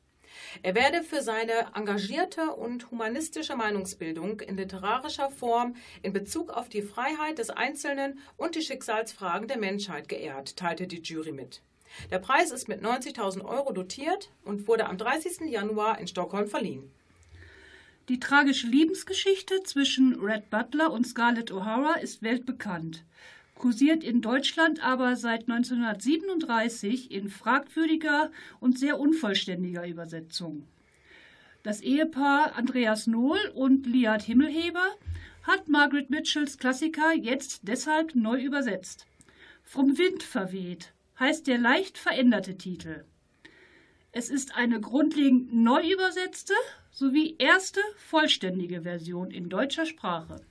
Er 0.63 0.75
werde 0.75 1.01
für 1.01 1.21
seine 1.21 1.71
engagierte 1.75 2.51
und 2.51 2.91
humanistische 2.91 3.55
Meinungsbildung 3.55 4.41
in 4.41 4.57
literarischer 4.57 5.29
Form 5.29 5.77
in 6.01 6.11
Bezug 6.11 6.49
auf 6.49 6.67
die 6.67 6.81
Freiheit 6.81 7.37
des 7.37 7.51
Einzelnen 7.51 8.19
und 8.35 8.55
die 8.55 8.61
Schicksalsfragen 8.61 9.47
der 9.47 9.59
Menschheit 9.59 10.09
geehrt, 10.09 10.57
teilte 10.57 10.87
die 10.87 11.01
Jury 11.01 11.31
mit. 11.31 11.61
Der 12.09 12.19
Preis 12.19 12.51
ist 12.51 12.67
mit 12.67 12.83
90.000 12.83 13.45
Euro 13.45 13.71
dotiert 13.71 14.29
und 14.43 14.67
wurde 14.67 14.87
am 14.87 14.97
30. 14.97 15.49
Januar 15.49 15.99
in 15.99 16.07
Stockholm 16.07 16.47
verliehen. 16.47 16.91
Die 18.11 18.19
tragische 18.19 18.67
Liebesgeschichte 18.67 19.63
zwischen 19.63 20.19
Red 20.19 20.49
Butler 20.49 20.91
und 20.91 21.07
Scarlett 21.07 21.49
O'Hara 21.49 21.97
ist 21.97 22.21
weltbekannt, 22.21 23.05
kursiert 23.55 24.03
in 24.03 24.21
Deutschland 24.21 24.83
aber 24.83 25.15
seit 25.15 25.49
1937 25.49 27.09
in 27.09 27.29
fragwürdiger 27.29 28.29
und 28.59 28.77
sehr 28.77 28.99
unvollständiger 28.99 29.87
Übersetzung. 29.87 30.67
Das 31.63 31.79
Ehepaar 31.79 32.57
Andreas 32.57 33.07
Nohl 33.07 33.39
und 33.55 33.85
Liat 33.85 34.23
Himmelheber 34.23 34.89
hat 35.43 35.69
Margaret 35.69 36.09
Mitchells 36.09 36.57
Klassiker 36.57 37.13
jetzt 37.13 37.61
deshalb 37.63 38.13
neu 38.13 38.41
übersetzt. 38.41 39.07
Vom 39.63 39.97
Wind 39.97 40.21
verweht 40.21 40.91
heißt 41.17 41.47
der 41.47 41.59
leicht 41.59 41.97
veränderte 41.97 42.57
Titel. 42.57 43.05
Es 44.13 44.29
ist 44.29 44.55
eine 44.55 44.81
grundlegend 44.81 45.53
neu 45.53 45.89
übersetzte 45.89 46.53
sowie 46.91 47.35
erste 47.39 47.79
vollständige 47.95 48.81
Version 48.81 49.31
in 49.31 49.47
deutscher 49.47 49.85
Sprache. 49.85 50.41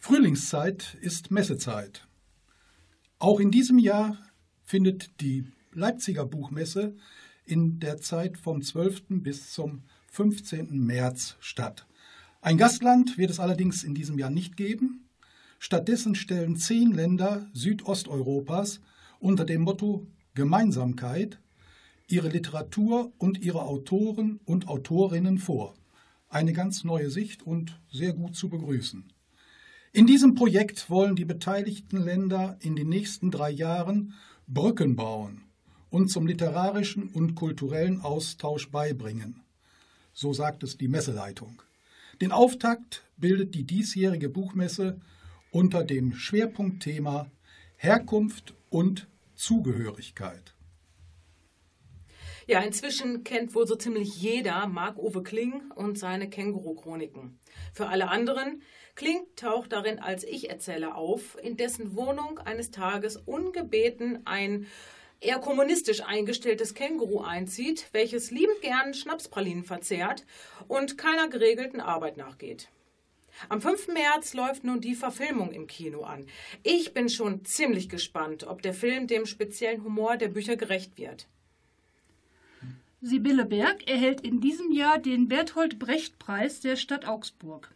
Frühlingszeit 0.00 0.96
ist 1.02 1.30
Messezeit. 1.30 2.06
Auch 3.18 3.38
in 3.38 3.50
diesem 3.50 3.78
Jahr 3.78 4.16
findet 4.64 5.20
die 5.20 5.44
Leipziger 5.72 6.24
Buchmesse 6.24 6.96
in 7.44 7.80
der 7.80 7.98
Zeit 7.98 8.38
vom 8.38 8.62
12. 8.62 9.02
bis 9.10 9.52
zum 9.52 9.82
15. 10.12 10.80
März 10.80 11.36
statt. 11.38 11.86
Ein 12.40 12.56
Gastland 12.56 13.18
wird 13.18 13.30
es 13.30 13.40
allerdings 13.40 13.84
in 13.84 13.94
diesem 13.94 14.18
Jahr 14.18 14.30
nicht 14.30 14.56
geben. 14.56 15.06
Stattdessen 15.58 16.14
stellen 16.14 16.56
zehn 16.56 16.92
Länder 16.92 17.46
Südosteuropas 17.52 18.80
unter 19.18 19.44
dem 19.44 19.62
Motto 19.62 20.06
Gemeinsamkeit 20.34 21.38
ihre 22.08 22.28
Literatur 22.28 23.12
und 23.18 23.38
ihre 23.38 23.62
Autoren 23.62 24.40
und 24.44 24.68
Autorinnen 24.68 25.38
vor. 25.38 25.74
Eine 26.28 26.52
ganz 26.52 26.84
neue 26.84 27.10
Sicht 27.10 27.42
und 27.42 27.80
sehr 27.90 28.12
gut 28.12 28.36
zu 28.36 28.48
begrüßen. 28.48 29.12
In 29.92 30.06
diesem 30.06 30.34
Projekt 30.34 30.90
wollen 30.90 31.16
die 31.16 31.24
beteiligten 31.24 31.96
Länder 31.96 32.58
in 32.60 32.76
den 32.76 32.88
nächsten 32.88 33.30
drei 33.30 33.50
Jahren 33.50 34.14
Brücken 34.46 34.94
bauen 34.94 35.44
und 35.90 36.10
zum 36.10 36.26
literarischen 36.26 37.08
und 37.08 37.34
kulturellen 37.34 38.00
Austausch 38.00 38.70
beibringen. 38.70 39.42
So 40.12 40.32
sagt 40.32 40.62
es 40.62 40.76
die 40.76 40.88
Messeleitung. 40.88 41.62
Den 42.20 42.32
Auftakt 42.32 43.04
bildet 43.16 43.54
die 43.54 43.64
diesjährige 43.64 44.28
Buchmesse 44.28 45.00
unter 45.50 45.84
dem 45.84 46.14
Schwerpunktthema 46.14 47.30
Herkunft 47.76 48.54
und 48.70 49.08
Zugehörigkeit. 49.34 50.55
Ja, 52.48 52.60
inzwischen 52.60 53.24
kennt 53.24 53.56
wohl 53.56 53.66
so 53.66 53.74
ziemlich 53.74 54.22
jeder 54.22 54.68
Marc-Uwe 54.68 55.24
Kling 55.24 55.72
und 55.74 55.98
seine 55.98 56.30
Känguru-Chroniken. 56.30 57.40
Für 57.72 57.88
alle 57.88 58.08
anderen, 58.08 58.62
Kling 58.94 59.26
taucht 59.34 59.72
darin 59.72 59.98
als 59.98 60.22
Ich-Erzähler 60.22 60.94
auf, 60.94 61.36
in 61.42 61.56
dessen 61.56 61.96
Wohnung 61.96 62.38
eines 62.38 62.70
Tages 62.70 63.16
ungebeten 63.16 64.24
ein 64.26 64.68
eher 65.20 65.40
kommunistisch 65.40 66.02
eingestelltes 66.02 66.74
Känguru 66.74 67.20
einzieht, 67.20 67.88
welches 67.90 68.30
liebend 68.30 68.60
gern 68.60 68.94
Schnapspralinen 68.94 69.64
verzehrt 69.64 70.24
und 70.68 70.96
keiner 70.96 71.28
geregelten 71.28 71.80
Arbeit 71.80 72.16
nachgeht. 72.16 72.68
Am 73.48 73.60
5. 73.60 73.88
März 73.88 74.34
läuft 74.34 74.62
nun 74.62 74.80
die 74.80 74.94
Verfilmung 74.94 75.50
im 75.50 75.66
Kino 75.66 76.02
an. 76.02 76.26
Ich 76.62 76.94
bin 76.94 77.08
schon 77.08 77.44
ziemlich 77.44 77.88
gespannt, 77.88 78.46
ob 78.46 78.62
der 78.62 78.72
Film 78.72 79.08
dem 79.08 79.26
speziellen 79.26 79.82
Humor 79.82 80.16
der 80.16 80.28
Bücher 80.28 80.56
gerecht 80.56 80.96
wird. 80.96 81.26
Sibylle 83.02 83.44
Berg 83.44 83.86
erhält 83.88 84.22
in 84.22 84.40
diesem 84.40 84.72
Jahr 84.72 84.98
den 84.98 85.28
Berthold 85.28 85.78
Brecht 85.78 86.18
Preis 86.18 86.60
der 86.60 86.76
Stadt 86.76 87.06
Augsburg. 87.06 87.70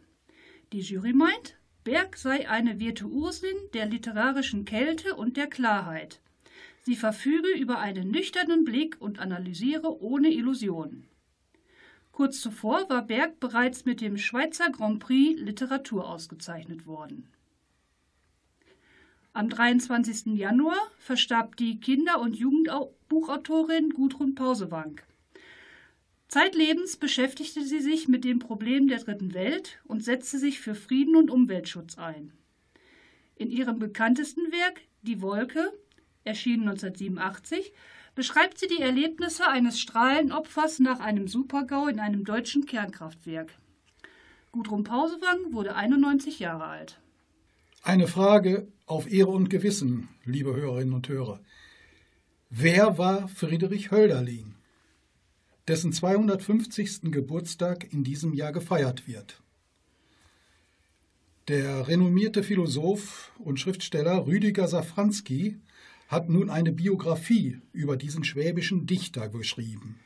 Die 0.73 0.81
Jury 0.81 1.13
meint, 1.13 1.57
Berg 1.85 2.17
sei 2.17 2.49
eine 2.49 2.81
Virtuosin 2.81 3.57
der 3.75 3.85
literarischen 3.85 4.65
Kälte 4.65 5.15
und 5.15 5.37
der 5.37 5.47
Klarheit. 5.47 6.21
Sie 6.83 6.97
verfüge 6.97 7.51
über 7.51 7.79
einen 7.81 8.11
nüchternen 8.11 8.65
Blick 8.65 8.97
und 8.99 9.19
analysiere 9.19 10.01
ohne 10.03 10.31
Illusionen. 10.31 11.07
Kurz 12.13 12.41
zuvor 12.41 12.89
war 12.89 13.03
Berg 13.03 13.41
bereits 13.41 13.85
mit 13.85 14.01
dem 14.01 14.17
Schweizer 14.17 14.71
Grand 14.71 15.01
Prix 15.01 15.39
Literatur 15.39 16.09
ausgezeichnet 16.09 16.87
worden. 16.87 17.29
Am 19.35 19.51
23. 19.51 20.35
Januar 20.39 20.81
verstarb 20.99 21.57
die 21.57 21.79
Kinder- 21.79 22.21
und 22.21 22.37
Jugendbuchautorin 22.37 23.91
Gudrun 23.91 24.35
Pausewank. 24.35 25.07
Zeitlebens 26.31 26.97
beschäftigte 26.97 27.65
sie 27.65 27.81
sich 27.81 28.07
mit 28.07 28.23
dem 28.23 28.39
Problem 28.39 28.87
der 28.87 29.01
Dritten 29.01 29.35
Welt 29.35 29.81
und 29.89 30.05
setzte 30.05 30.39
sich 30.39 30.61
für 30.61 30.77
Frieden 30.77 31.17
und 31.17 31.29
Umweltschutz 31.29 31.99
ein. 31.99 32.33
In 33.35 33.51
ihrem 33.51 33.81
bekanntesten 33.81 34.53
Werk 34.53 34.81
Die 35.03 35.23
Wolke, 35.23 35.73
erschienen 36.23 36.69
1987, 36.69 37.73
beschreibt 38.15 38.59
sie 38.59 38.69
die 38.69 38.81
Erlebnisse 38.81 39.49
eines 39.49 39.81
Strahlenopfers 39.81 40.79
nach 40.79 41.01
einem 41.01 41.27
Supergau 41.27 41.89
in 41.89 41.99
einem 41.99 42.25
deutschen 42.25 42.65
Kernkraftwerk. 42.65 43.53
Gudrun 44.53 44.85
Pausewang 44.85 45.53
wurde 45.53 45.75
91 45.75 46.39
Jahre 46.39 46.67
alt. 46.67 47.01
Eine 47.83 48.07
Frage 48.07 48.69
auf 48.87 49.11
Ehre 49.11 49.31
und 49.31 49.51
Gewissen, 49.51 50.09
liebe 50.25 50.55
Hörerinnen 50.55 50.95
und 50.95 51.09
Hörer. 51.09 51.41
Wer 52.51 52.99
war 52.99 53.27
Friedrich 53.27 53.91
Hölderlin, 53.91 54.55
dessen 55.71 55.93
250. 55.93 57.13
Geburtstag 57.13 57.93
in 57.93 58.03
diesem 58.03 58.35
Jahr 58.35 58.51
gefeiert 58.51 59.07
wird? 59.07 59.41
Der 61.47 61.87
renommierte 61.87 62.43
Philosoph 62.43 63.31
und 63.39 63.61
Schriftsteller 63.61 64.27
Rüdiger 64.27 64.67
Safranski 64.67 65.61
hat 66.09 66.29
nun 66.29 66.51
eine 66.51 66.73
Biografie 66.73 67.61
über 67.73 67.97
diesen 67.97 68.25
schwäbischen 68.25 68.87
Dichter 68.87 69.29
geschrieben, 69.29 70.01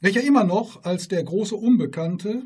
welcher 0.00 0.22
immer 0.22 0.44
noch 0.44 0.84
als 0.84 1.08
der 1.08 1.24
große 1.24 1.56
Unbekannte 1.56 2.42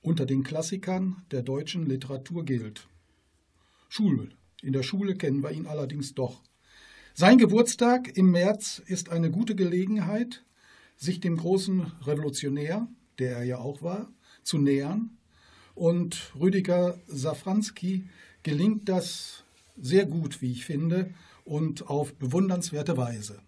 unter 0.00 0.24
den 0.24 0.44
Klassikern 0.44 1.26
der 1.30 1.42
deutschen 1.42 1.84
Literatur 1.84 2.46
gilt. 2.46 2.88
Schul. 3.90 4.30
In 4.62 4.72
der 4.72 4.82
Schule 4.82 5.14
kennen 5.14 5.42
wir 5.42 5.50
ihn 5.50 5.66
allerdings 5.66 6.14
doch. 6.14 6.40
Sein 7.20 7.38
Geburtstag 7.38 8.16
im 8.16 8.30
März 8.30 8.80
ist 8.86 9.08
eine 9.08 9.28
gute 9.28 9.56
Gelegenheit, 9.56 10.44
sich 10.94 11.18
dem 11.18 11.36
großen 11.36 11.90
Revolutionär, 12.02 12.86
der 13.18 13.38
er 13.38 13.42
ja 13.42 13.58
auch 13.58 13.82
war, 13.82 14.12
zu 14.44 14.56
nähern. 14.56 15.18
Und 15.74 16.30
Rüdiger 16.38 16.96
Safranski 17.08 18.04
gelingt 18.44 18.88
das 18.88 19.42
sehr 19.76 20.06
gut, 20.06 20.40
wie 20.42 20.52
ich 20.52 20.64
finde, 20.64 21.12
und 21.44 21.90
auf 21.90 22.14
bewundernswerte 22.14 22.96
Weise. 22.96 23.40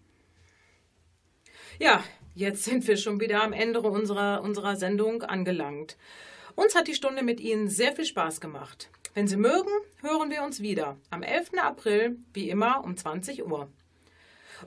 Ja, 1.79 2.03
jetzt 2.35 2.65
sind 2.65 2.85
wir 2.89 2.97
schon 2.97 3.21
wieder 3.21 3.41
am 3.41 3.53
Ende 3.53 3.79
unserer, 3.79 4.41
unserer 4.41 4.75
Sendung 4.75 5.23
angelangt. 5.23 5.95
Uns 6.55 6.75
hat 6.75 6.89
die 6.89 6.93
Stunde 6.93 7.23
mit 7.23 7.39
Ihnen 7.39 7.69
sehr 7.69 7.95
viel 7.95 8.03
Spaß 8.03 8.41
gemacht. 8.41 8.89
Wenn 9.13 9.27
Sie 9.27 9.35
mögen, 9.35 9.69
hören 10.01 10.29
wir 10.29 10.41
uns 10.41 10.61
wieder 10.61 10.95
am 11.09 11.21
11. 11.21 11.57
April, 11.61 12.17
wie 12.33 12.49
immer 12.49 12.81
um 12.85 12.95
20 12.95 13.45
Uhr. 13.45 13.67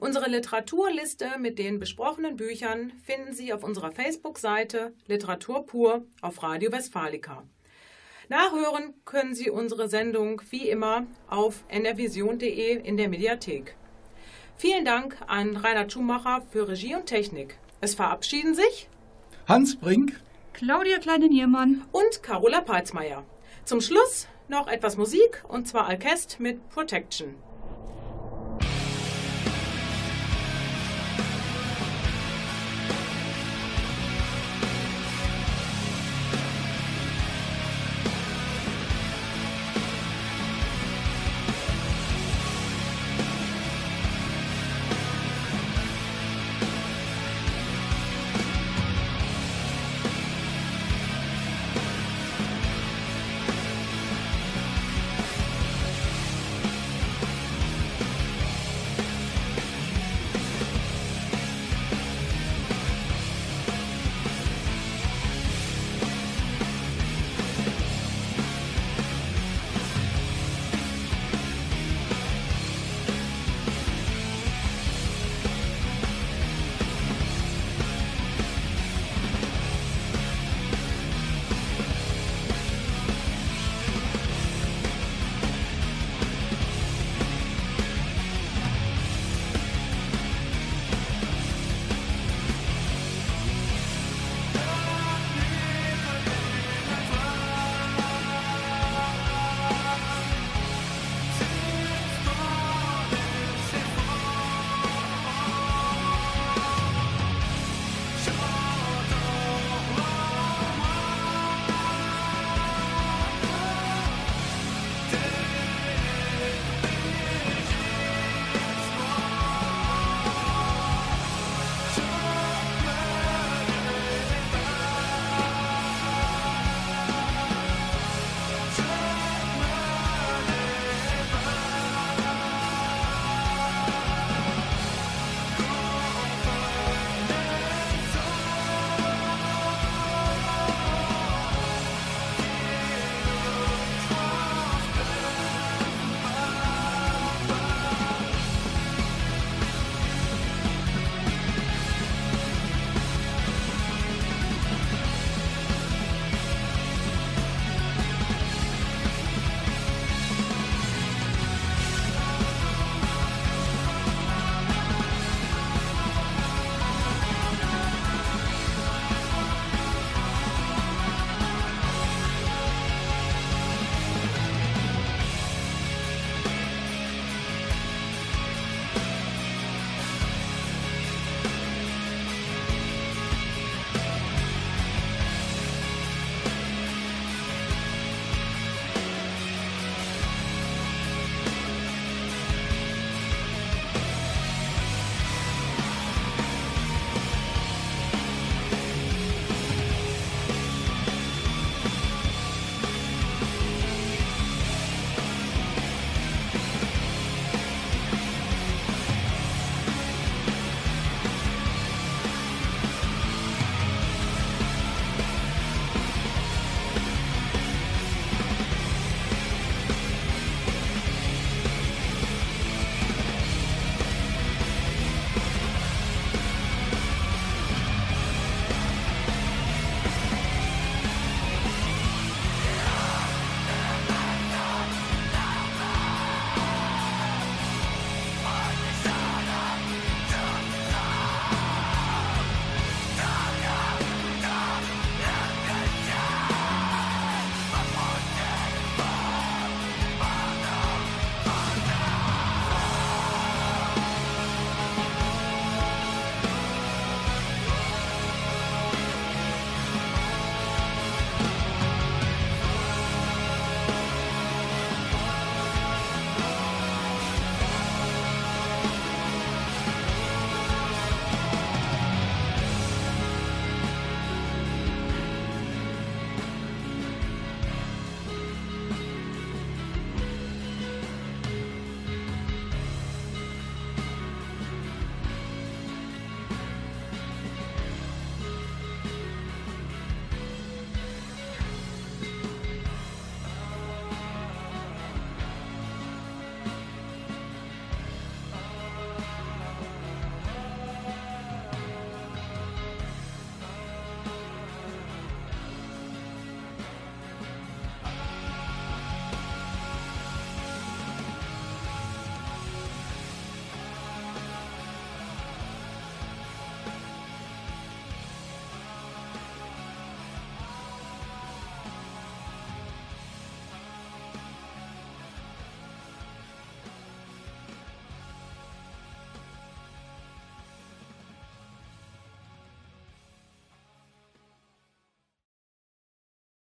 Unsere 0.00 0.28
Literaturliste 0.28 1.38
mit 1.38 1.58
den 1.58 1.78
besprochenen 1.78 2.36
Büchern 2.36 2.92
finden 3.02 3.32
Sie 3.32 3.54
auf 3.54 3.64
unserer 3.64 3.90
Facebook-Seite 3.90 4.92
Literatur 5.06 5.64
pur 5.64 6.04
auf 6.20 6.42
Radio 6.42 6.70
Westfalica. 6.72 7.44
Nachhören 8.28 8.92
können 9.06 9.34
Sie 9.34 9.48
unsere 9.48 9.88
Sendung 9.88 10.42
wie 10.50 10.68
immer 10.68 11.06
auf 11.30 11.64
nrvision.de 11.70 12.82
in 12.82 12.98
der 12.98 13.08
Mediathek. 13.08 13.76
Vielen 14.58 14.84
Dank 14.84 15.16
an 15.26 15.56
Reinhard 15.56 15.90
Schumacher 15.90 16.42
für 16.50 16.68
Regie 16.68 16.94
und 16.94 17.06
Technik. 17.06 17.58
Es 17.80 17.94
verabschieden 17.94 18.54
sich 18.54 18.90
Hans 19.48 19.76
Brink, 19.76 20.20
Claudia 20.52 20.98
Kleine-Niermann 20.98 21.84
und 21.92 22.22
Carola 22.22 22.60
Peitzmeier. 22.60 23.24
Zum 23.64 23.80
Schluss 23.80 24.28
noch 24.48 24.68
etwas 24.68 24.96
Musik 24.96 25.44
und 25.48 25.66
zwar 25.66 25.86
Alcest 25.86 26.40
mit 26.40 26.68
Protection. 26.70 27.34